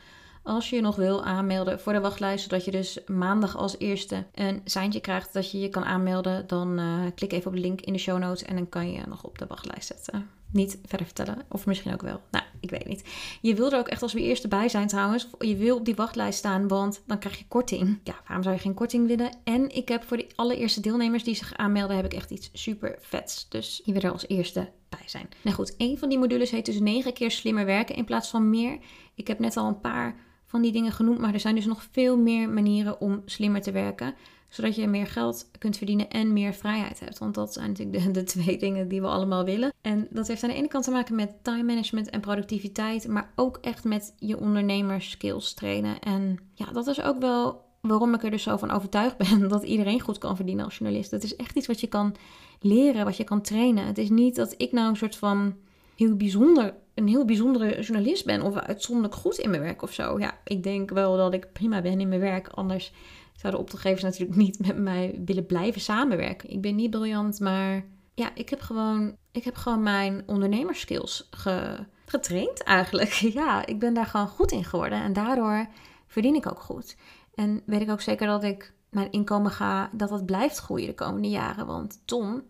Als 0.47 0.69
je 0.69 0.81
nog 0.81 0.95
wil 0.95 1.23
aanmelden 1.23 1.79
voor 1.79 1.93
de 1.93 1.99
wachtlijst, 1.99 2.43
zodat 2.43 2.65
je 2.65 2.71
dus 2.71 2.99
maandag 3.07 3.57
als 3.57 3.77
eerste 3.77 4.25
een 4.33 4.61
seintje 4.63 4.99
krijgt 4.99 5.33
dat 5.33 5.51
je 5.51 5.59
je 5.59 5.69
kan 5.69 5.85
aanmelden, 5.85 6.47
dan 6.47 6.79
uh, 6.79 6.99
klik 7.15 7.31
even 7.31 7.47
op 7.47 7.53
de 7.53 7.61
link 7.61 7.81
in 7.81 7.93
de 7.93 7.99
show 7.99 8.19
notes 8.19 8.43
en 8.43 8.55
dan 8.55 8.69
kan 8.69 8.91
je 8.91 9.01
nog 9.07 9.23
op 9.23 9.37
de 9.37 9.45
wachtlijst 9.47 9.87
zetten 9.87 10.29
niet 10.51 10.79
verder 10.85 11.05
vertellen. 11.05 11.41
Of 11.49 11.65
misschien 11.65 11.93
ook 11.93 12.01
wel. 12.01 12.21
Nou, 12.31 12.45
ik 12.59 12.69
weet 12.69 12.87
niet. 12.87 13.03
Je 13.41 13.55
wil 13.55 13.71
er 13.71 13.77
ook 13.77 13.87
echt 13.87 14.01
als 14.01 14.13
we 14.13 14.21
eerste 14.21 14.47
bij 14.47 14.69
zijn 14.69 14.87
trouwens. 14.87 15.27
Je 15.39 15.55
wil 15.55 15.75
op 15.75 15.85
die 15.85 15.95
wachtlijst 15.95 16.37
staan, 16.37 16.67
want 16.67 17.01
dan 17.05 17.19
krijg 17.19 17.37
je 17.37 17.47
korting. 17.47 17.99
Ja, 18.03 18.15
waarom 18.25 18.43
zou 18.43 18.55
je 18.55 18.61
geen 18.61 18.73
korting 18.73 19.07
willen? 19.07 19.31
En 19.43 19.75
ik 19.75 19.87
heb 19.87 20.03
voor 20.03 20.17
de 20.17 20.27
allereerste 20.35 20.81
deelnemers 20.81 21.23
die 21.23 21.35
zich 21.35 21.53
aanmelden, 21.53 21.95
heb 21.95 22.05
ik 22.05 22.13
echt 22.13 22.31
iets 22.31 22.49
super 22.53 22.95
vets. 22.99 23.49
Dus 23.49 23.81
je 23.85 23.93
wil 23.93 24.01
er 24.01 24.11
als 24.11 24.27
eerste 24.27 24.69
bij 24.89 25.03
zijn. 25.05 25.29
Nou 25.41 25.55
goed, 25.55 25.73
een 25.77 25.97
van 25.97 26.09
die 26.09 26.19
modules 26.19 26.51
heet 26.51 26.65
dus 26.65 26.79
9 26.79 27.13
keer 27.13 27.31
slimmer 27.31 27.65
werken 27.65 27.95
in 27.95 28.05
plaats 28.05 28.29
van 28.29 28.49
meer. 28.49 28.77
Ik 29.15 29.27
heb 29.27 29.39
net 29.39 29.57
al 29.57 29.67
een 29.67 29.81
paar 29.81 30.15
van 30.47 30.61
die 30.61 30.71
dingen 30.71 30.91
genoemd, 30.91 31.19
maar 31.19 31.33
er 31.33 31.39
zijn 31.39 31.55
dus 31.55 31.65
nog 31.65 31.87
veel 31.91 32.17
meer 32.17 32.49
manieren 32.49 33.01
om 33.01 33.21
slimmer 33.25 33.61
te 33.61 33.71
werken 33.71 34.15
zodat 34.49 34.75
je 34.75 34.87
meer 34.87 35.07
geld 35.07 35.49
kunt 35.57 35.77
verdienen 35.77 36.09
en 36.09 36.33
meer 36.33 36.53
vrijheid 36.53 36.99
hebt. 36.99 37.17
Want 37.17 37.35
dat 37.35 37.53
zijn 37.53 37.67
natuurlijk 37.69 38.13
de, 38.13 38.23
twee 38.23 38.57
dingen 38.67 38.87
die 38.87 39.01
we 39.01 39.07
allemaal 39.07 39.45
willen. 39.45 39.73
En 39.81 40.07
dat 40.09 40.27
heeft 40.27 40.43
aan 40.43 40.49
de 40.49 40.55
ene 40.55 40.67
kant 40.67 40.83
te 40.83 40.91
maken 40.91 41.15
met 41.15 41.43
time 41.43 41.63
management 41.63 42.09
en 42.09 42.19
productiviteit, 42.19 43.07
maar 43.07 43.31
ook 43.35 43.57
echt 43.61 43.83
met 43.83 44.13
je 44.17 44.39
ondernemerskills 44.39 45.53
trainen. 45.53 45.99
En 45.99 46.39
ja, 46.53 46.71
dat 46.71 46.87
is 46.87 47.01
ook 47.01 47.19
wel 47.19 47.65
waarom 47.81 48.13
ik 48.13 48.23
er 48.23 48.31
dus 48.31 48.43
zo 48.43 48.57
van 48.57 48.71
overtuigd 48.71 49.17
ben 49.29 49.47
dat 49.47 49.63
iedereen 49.63 50.01
goed 50.01 50.17
kan 50.17 50.35
verdienen 50.35 50.65
als 50.65 50.77
journalist. 50.77 51.11
Het 51.11 51.23
is 51.23 51.35
echt 51.35 51.55
iets 51.55 51.67
wat 51.67 51.79
je 51.79 51.87
kan 51.87 52.15
leren, 52.59 53.05
wat 53.05 53.17
je 53.17 53.23
kan 53.23 53.41
trainen. 53.41 53.85
Het 53.85 53.97
is 53.97 54.09
niet 54.09 54.35
dat 54.35 54.53
ik 54.57 54.71
nou 54.71 54.89
een 54.89 54.95
soort 54.95 55.15
van 55.15 55.55
heel 55.97 56.15
bijzonder, 56.15 56.73
een 56.93 57.07
heel 57.07 57.25
bijzondere 57.25 57.81
journalist 57.81 58.25
ben 58.25 58.41
of 58.41 58.55
uitzonderlijk 58.55 59.15
goed 59.15 59.37
in 59.37 59.49
mijn 59.49 59.61
werk 59.61 59.81
of 59.81 59.93
zo. 59.93 60.19
Ja, 60.19 60.37
ik 60.43 60.63
denk 60.63 60.89
wel 60.89 61.17
dat 61.17 61.33
ik 61.33 61.51
prima 61.53 61.81
ben 61.81 61.99
in 61.99 62.07
mijn 62.07 62.21
werk, 62.21 62.47
anders 62.47 62.93
zouden 63.35 63.61
opdrachtgevers 63.61 64.03
natuurlijk 64.03 64.37
niet 64.37 64.59
met 64.67 64.77
mij 64.77 65.21
willen 65.25 65.45
blijven 65.45 65.81
samenwerken. 65.81 66.49
Ik 66.49 66.61
ben 66.61 66.75
niet 66.75 66.89
briljant, 66.89 67.39
maar 67.39 67.85
ja, 68.13 68.31
ik 68.35 68.49
heb 68.49 68.61
gewoon, 68.61 69.15
ik 69.31 69.43
heb 69.43 69.55
gewoon 69.55 69.83
mijn 69.83 70.23
ondernemerskills 70.25 71.27
ge, 71.31 71.85
getraind 72.05 72.63
eigenlijk. 72.63 73.11
Ja, 73.41 73.65
ik 73.65 73.79
ben 73.79 73.93
daar 73.93 74.05
gewoon 74.05 74.27
goed 74.27 74.51
in 74.51 74.63
geworden 74.63 75.01
en 75.01 75.13
daardoor 75.13 75.67
verdien 76.07 76.35
ik 76.35 76.49
ook 76.49 76.59
goed. 76.59 76.95
En 77.33 77.61
weet 77.65 77.81
ik 77.81 77.89
ook 77.89 78.01
zeker 78.01 78.27
dat 78.27 78.43
ik 78.43 78.73
mijn 78.89 79.11
inkomen 79.11 79.51
ga, 79.51 79.89
dat 79.93 80.09
dat 80.09 80.25
blijft 80.25 80.57
groeien 80.57 80.87
de 80.87 80.93
komende 80.93 81.29
jaren. 81.29 81.65
Want 81.65 82.01
ton, 82.05 82.43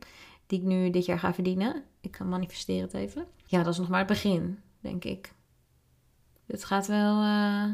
die 0.48 0.60
ik 0.60 0.66
nu 0.66 0.90
dit 0.90 1.06
jaar 1.06 1.20
ga 1.20 1.34
verdienen, 1.34 1.84
ik 2.02 2.12
kan 2.12 2.30
manifesteren 2.30 2.82
het 2.82 2.94
even. 2.94 3.26
Ja, 3.50 3.64
dat 3.64 3.74
is 3.74 3.80
nog 3.80 3.90
maar 3.90 4.00
het 4.00 4.08
begin, 4.08 4.60
denk 4.80 5.04
ik. 5.04 5.34
Het 6.46 6.64
gaat 6.64 6.88
wel, 6.88 7.22
uh, 7.22 7.66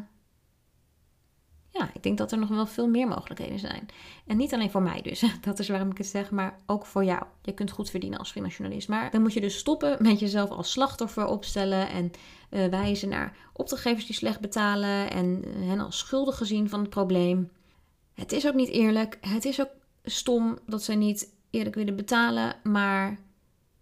ja, 1.69 1.89
ik 1.93 2.03
denk 2.03 2.17
dat 2.17 2.31
er 2.31 2.37
nog 2.37 2.49
wel 2.49 2.65
veel 2.65 2.87
meer 2.87 3.07
mogelijkheden 3.07 3.59
zijn. 3.59 3.85
En 4.25 4.37
niet 4.37 4.53
alleen 4.53 4.71
voor 4.71 4.81
mij 4.81 5.01
dus, 5.01 5.23
dat 5.41 5.59
is 5.59 5.69
waarom 5.69 5.91
ik 5.91 5.97
het 5.97 6.07
zeg, 6.07 6.31
maar 6.31 6.59
ook 6.65 6.85
voor 6.85 7.03
jou. 7.03 7.23
Je 7.41 7.53
kunt 7.53 7.71
goed 7.71 7.89
verdienen 7.89 8.19
als 8.19 8.31
freelance. 8.31 8.91
Maar 8.91 9.11
dan 9.11 9.21
moet 9.21 9.33
je 9.33 9.41
dus 9.41 9.57
stoppen 9.57 9.97
met 9.99 10.19
jezelf 10.19 10.49
als 10.49 10.71
slachtoffer 10.71 11.25
opstellen 11.25 11.89
en 11.89 12.11
uh, 12.49 12.65
wijzen 12.65 13.09
naar 13.09 13.37
opdrachtgevers 13.53 14.05
die 14.05 14.15
slecht 14.15 14.39
betalen 14.39 15.11
en 15.11 15.43
hen 15.59 15.79
als 15.79 15.97
schuldig 15.97 16.39
zien 16.43 16.69
van 16.69 16.79
het 16.79 16.89
probleem. 16.89 17.51
Het 18.13 18.31
is 18.31 18.47
ook 18.47 18.53
niet 18.53 18.69
eerlijk. 18.69 19.17
Het 19.21 19.45
is 19.45 19.61
ook 19.61 19.71
stom 20.03 20.57
dat 20.65 20.83
ze 20.83 20.93
niet 20.93 21.33
eerlijk 21.49 21.75
willen 21.75 21.95
betalen, 21.95 22.55
maar 22.63 23.19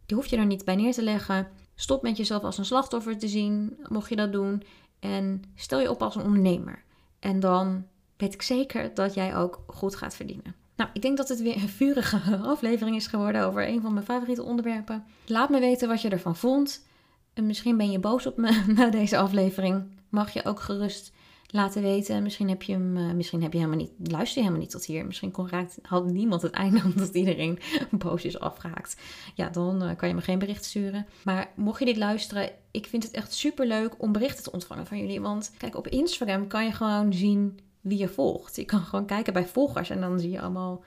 die 0.06 0.16
hoef 0.18 0.28
je 0.28 0.38
er 0.38 0.46
niet 0.46 0.66
bij 0.66 0.76
neer 0.76 0.94
te 0.94 1.04
leggen. 1.04 1.48
Stop 1.76 2.02
met 2.02 2.18
jezelf 2.18 2.44
als 2.44 2.58
een 2.58 2.66
slachtoffer 2.66 3.18
te 3.18 3.28
zien, 3.28 3.78
mocht 3.88 4.10
je 4.10 4.16
dat 4.16 4.32
doen. 4.32 4.64
En 5.00 5.44
stel 5.56 5.80
je 5.80 5.90
op 5.90 6.02
als 6.02 6.16
een 6.16 6.24
ondernemer. 6.24 6.84
En 7.20 7.40
dan 7.40 7.86
weet 8.18 8.34
ik 8.34 8.42
zeker 8.42 8.94
dat 8.94 9.14
jij 9.14 9.36
ook 9.36 9.64
goed 9.68 9.96
gaat 9.96 10.16
verdienen. 10.16 10.56
Nou, 10.76 10.90
ik 10.94 11.02
denk 11.02 11.18
dat 11.18 11.30
het 11.30 11.42
weer 11.42 11.56
een 11.56 11.70
vurige 11.70 12.38
aflevering 12.54 12.96
is 12.96 13.08
geworden 13.08 13.46
over 13.46 13.68
een 13.68 13.82
van 13.82 13.94
mijn 13.94 14.06
favoriete 14.06 14.44
onderwerpen. 14.44 15.06
Laat 15.26 15.50
me 15.50 15.60
weten 15.60 15.88
wat 15.88 16.02
je 16.02 16.10
ervan 16.10 16.36
vond. 16.36 16.86
En 17.34 17.46
misschien 17.46 17.78
ben 17.78 17.92
je 17.92 18.00
boos 18.00 18.26
op 18.26 18.38
me 18.38 18.64
na 18.76 18.90
deze 18.90 19.18
aflevering. 19.18 19.84
Mag 20.10 20.34
je 20.34 20.46
ook 20.46 20.60
gerust 20.60 21.12
laten 21.52 21.82
weten. 21.82 22.24
Misschien 22.24 22.50
heb 22.50 22.64
je 22.64 22.74
hem, 22.74 22.98
uh, 22.98 23.12
misschien 23.12 23.42
heb 23.42 23.52
je 23.52 23.58
helemaal 23.58 23.80
niet, 23.80 23.92
luister 24.12 24.36
je 24.38 24.40
helemaal 24.40 24.60
niet 24.60 24.70
tot 24.72 24.86
hier. 24.86 25.06
Misschien 25.06 25.32
kon, 25.32 25.50
raakt, 25.50 25.80
had 25.82 26.06
niemand 26.06 26.42
het 26.42 26.52
einde 26.52 26.82
omdat 26.96 27.16
iedereen 27.16 27.60
boos 27.92 28.26
is 28.26 28.40
afgehaakt. 28.40 28.98
Ja, 29.36 29.50
dan 29.50 29.84
uh, 29.84 29.96
kan 29.96 30.08
je 30.08 30.16
me 30.16 30.22
geen 30.22 30.40
bericht 30.40 30.66
sturen. 30.66 31.06
Maar 31.24 31.52
mocht 31.56 31.80
je 31.80 31.86
dit 31.86 31.98
luisteren, 31.98 32.50
ik 32.72 32.86
vind 32.86 33.04
het 33.04 33.12
echt 33.12 33.34
super 33.34 33.68
leuk 33.68 33.94
om 33.98 34.12
berichten 34.12 34.44
te 34.44 34.52
ontvangen 34.52 34.88
van 34.88 34.98
jullie. 34.98 35.22
Want 35.22 35.52
kijk, 35.58 35.78
op 35.78 35.88
Instagram 35.88 36.48
kan 36.48 36.66
je 36.66 36.72
gewoon 36.72 37.14
zien 37.14 37.60
wie 37.82 37.98
je 37.98 38.08
volgt. 38.08 38.56
Je 38.56 38.66
kan 38.66 38.82
gewoon 38.82 39.06
kijken 39.06 39.34
bij 39.34 39.48
volgers 39.48 39.90
en 39.90 40.02
dan 40.02 40.20
zie 40.20 40.32
je 40.32 40.42
allemaal 40.42 40.84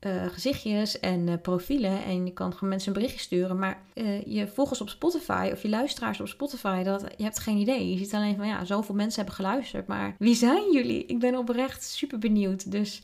uh, 0.00 0.26
gezichtjes 0.26 1.00
en 1.00 1.26
uh, 1.26 1.34
profielen. 1.42 2.04
En 2.04 2.26
je 2.26 2.32
kan 2.32 2.52
gewoon 2.52 2.68
mensen 2.68 2.88
een 2.88 2.94
berichtje 2.94 3.20
sturen. 3.20 3.58
Maar 3.58 3.82
uh, 3.94 4.22
je 4.24 4.48
volgers 4.48 4.80
op 4.80 4.88
Spotify 4.88 5.50
of 5.52 5.62
je 5.62 5.68
luisteraars 5.68 6.20
op 6.20 6.28
Spotify, 6.28 6.82
dat, 6.82 7.04
je 7.16 7.22
hebt 7.22 7.38
geen 7.38 7.56
idee. 7.56 7.90
Je 7.90 7.98
ziet 7.98 8.14
alleen 8.14 8.36
van 8.36 8.46
ja, 8.46 8.64
zoveel 8.64 8.94
mensen 8.94 9.16
hebben 9.16 9.34
geluisterd. 9.34 9.86
Maar 9.86 10.14
wie 10.18 10.34
zijn 10.34 10.72
jullie? 10.72 11.06
Ik 11.06 11.18
ben 11.18 11.36
oprecht 11.36 11.84
super 11.84 12.18
benieuwd. 12.18 12.70
Dus 12.70 13.02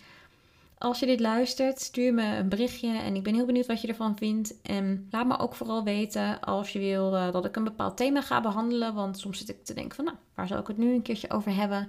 als 0.78 1.00
je 1.00 1.06
dit 1.06 1.20
luistert, 1.20 1.80
stuur 1.80 2.14
me 2.14 2.36
een 2.36 2.48
berichtje. 2.48 2.98
En 2.98 3.14
ik 3.14 3.22
ben 3.22 3.34
heel 3.34 3.46
benieuwd 3.46 3.66
wat 3.66 3.80
je 3.80 3.88
ervan 3.88 4.16
vindt. 4.16 4.54
En 4.62 5.06
laat 5.10 5.26
me 5.26 5.38
ook 5.38 5.54
vooral 5.54 5.84
weten 5.84 6.40
als 6.40 6.72
je 6.72 6.78
wil 6.78 7.10
dat 7.10 7.44
ik 7.44 7.56
een 7.56 7.64
bepaald 7.64 7.96
thema 7.96 8.22
ga 8.22 8.40
behandelen. 8.40 8.94
Want 8.94 9.18
soms 9.18 9.38
zit 9.38 9.48
ik 9.48 9.64
te 9.64 9.74
denken 9.74 9.96
van 9.96 10.04
nou, 10.04 10.16
waar 10.34 10.46
zou 10.46 10.60
ik 10.60 10.66
het 10.66 10.78
nu 10.78 10.94
een 10.94 11.02
keertje 11.02 11.30
over 11.30 11.54
hebben? 11.54 11.88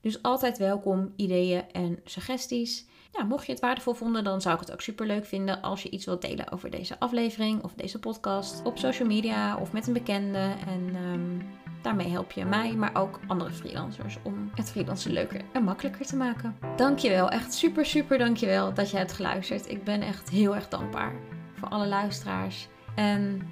Dus 0.00 0.22
altijd 0.22 0.58
welkom 0.58 1.12
ideeën 1.16 1.62
en 1.72 1.98
suggesties 2.04 2.86
mocht 3.22 3.46
je 3.46 3.52
het 3.52 3.60
waardevol 3.60 3.94
vonden, 3.94 4.24
dan 4.24 4.40
zou 4.40 4.54
ik 4.54 4.60
het 4.60 4.72
ook 4.72 4.80
super 4.80 5.06
leuk 5.06 5.24
vinden 5.24 5.62
als 5.62 5.82
je 5.82 5.90
iets 5.90 6.04
wilt 6.04 6.22
delen 6.22 6.52
over 6.52 6.70
deze 6.70 6.98
aflevering 6.98 7.62
of 7.62 7.72
deze 7.74 7.98
podcast 7.98 8.62
op 8.64 8.78
social 8.78 9.08
media 9.08 9.56
of 9.56 9.72
met 9.72 9.86
een 9.86 9.92
bekende. 9.92 10.52
En 10.66 10.96
um, 11.12 11.42
daarmee 11.82 12.08
help 12.08 12.32
je 12.32 12.44
mij, 12.44 12.72
maar 12.72 12.94
ook 12.94 13.20
andere 13.26 13.50
freelancers 13.50 14.18
om 14.22 14.50
het 14.54 14.70
freelancen 14.70 15.12
leuker 15.12 15.40
en 15.52 15.64
makkelijker 15.64 16.06
te 16.06 16.16
maken. 16.16 16.56
Dankjewel, 16.76 17.30
echt 17.30 17.54
super, 17.54 17.86
super 17.86 18.18
dankjewel 18.18 18.74
dat 18.74 18.90
je 18.90 18.96
hebt 18.96 19.12
geluisterd. 19.12 19.70
Ik 19.70 19.84
ben 19.84 20.02
echt 20.02 20.30
heel 20.30 20.54
erg 20.54 20.68
dankbaar 20.68 21.12
voor 21.54 21.68
alle 21.68 21.86
luisteraars. 21.86 22.68
En 22.94 23.48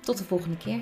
tot 0.00 0.18
de 0.18 0.24
volgende 0.24 0.56
keer. 0.56 0.80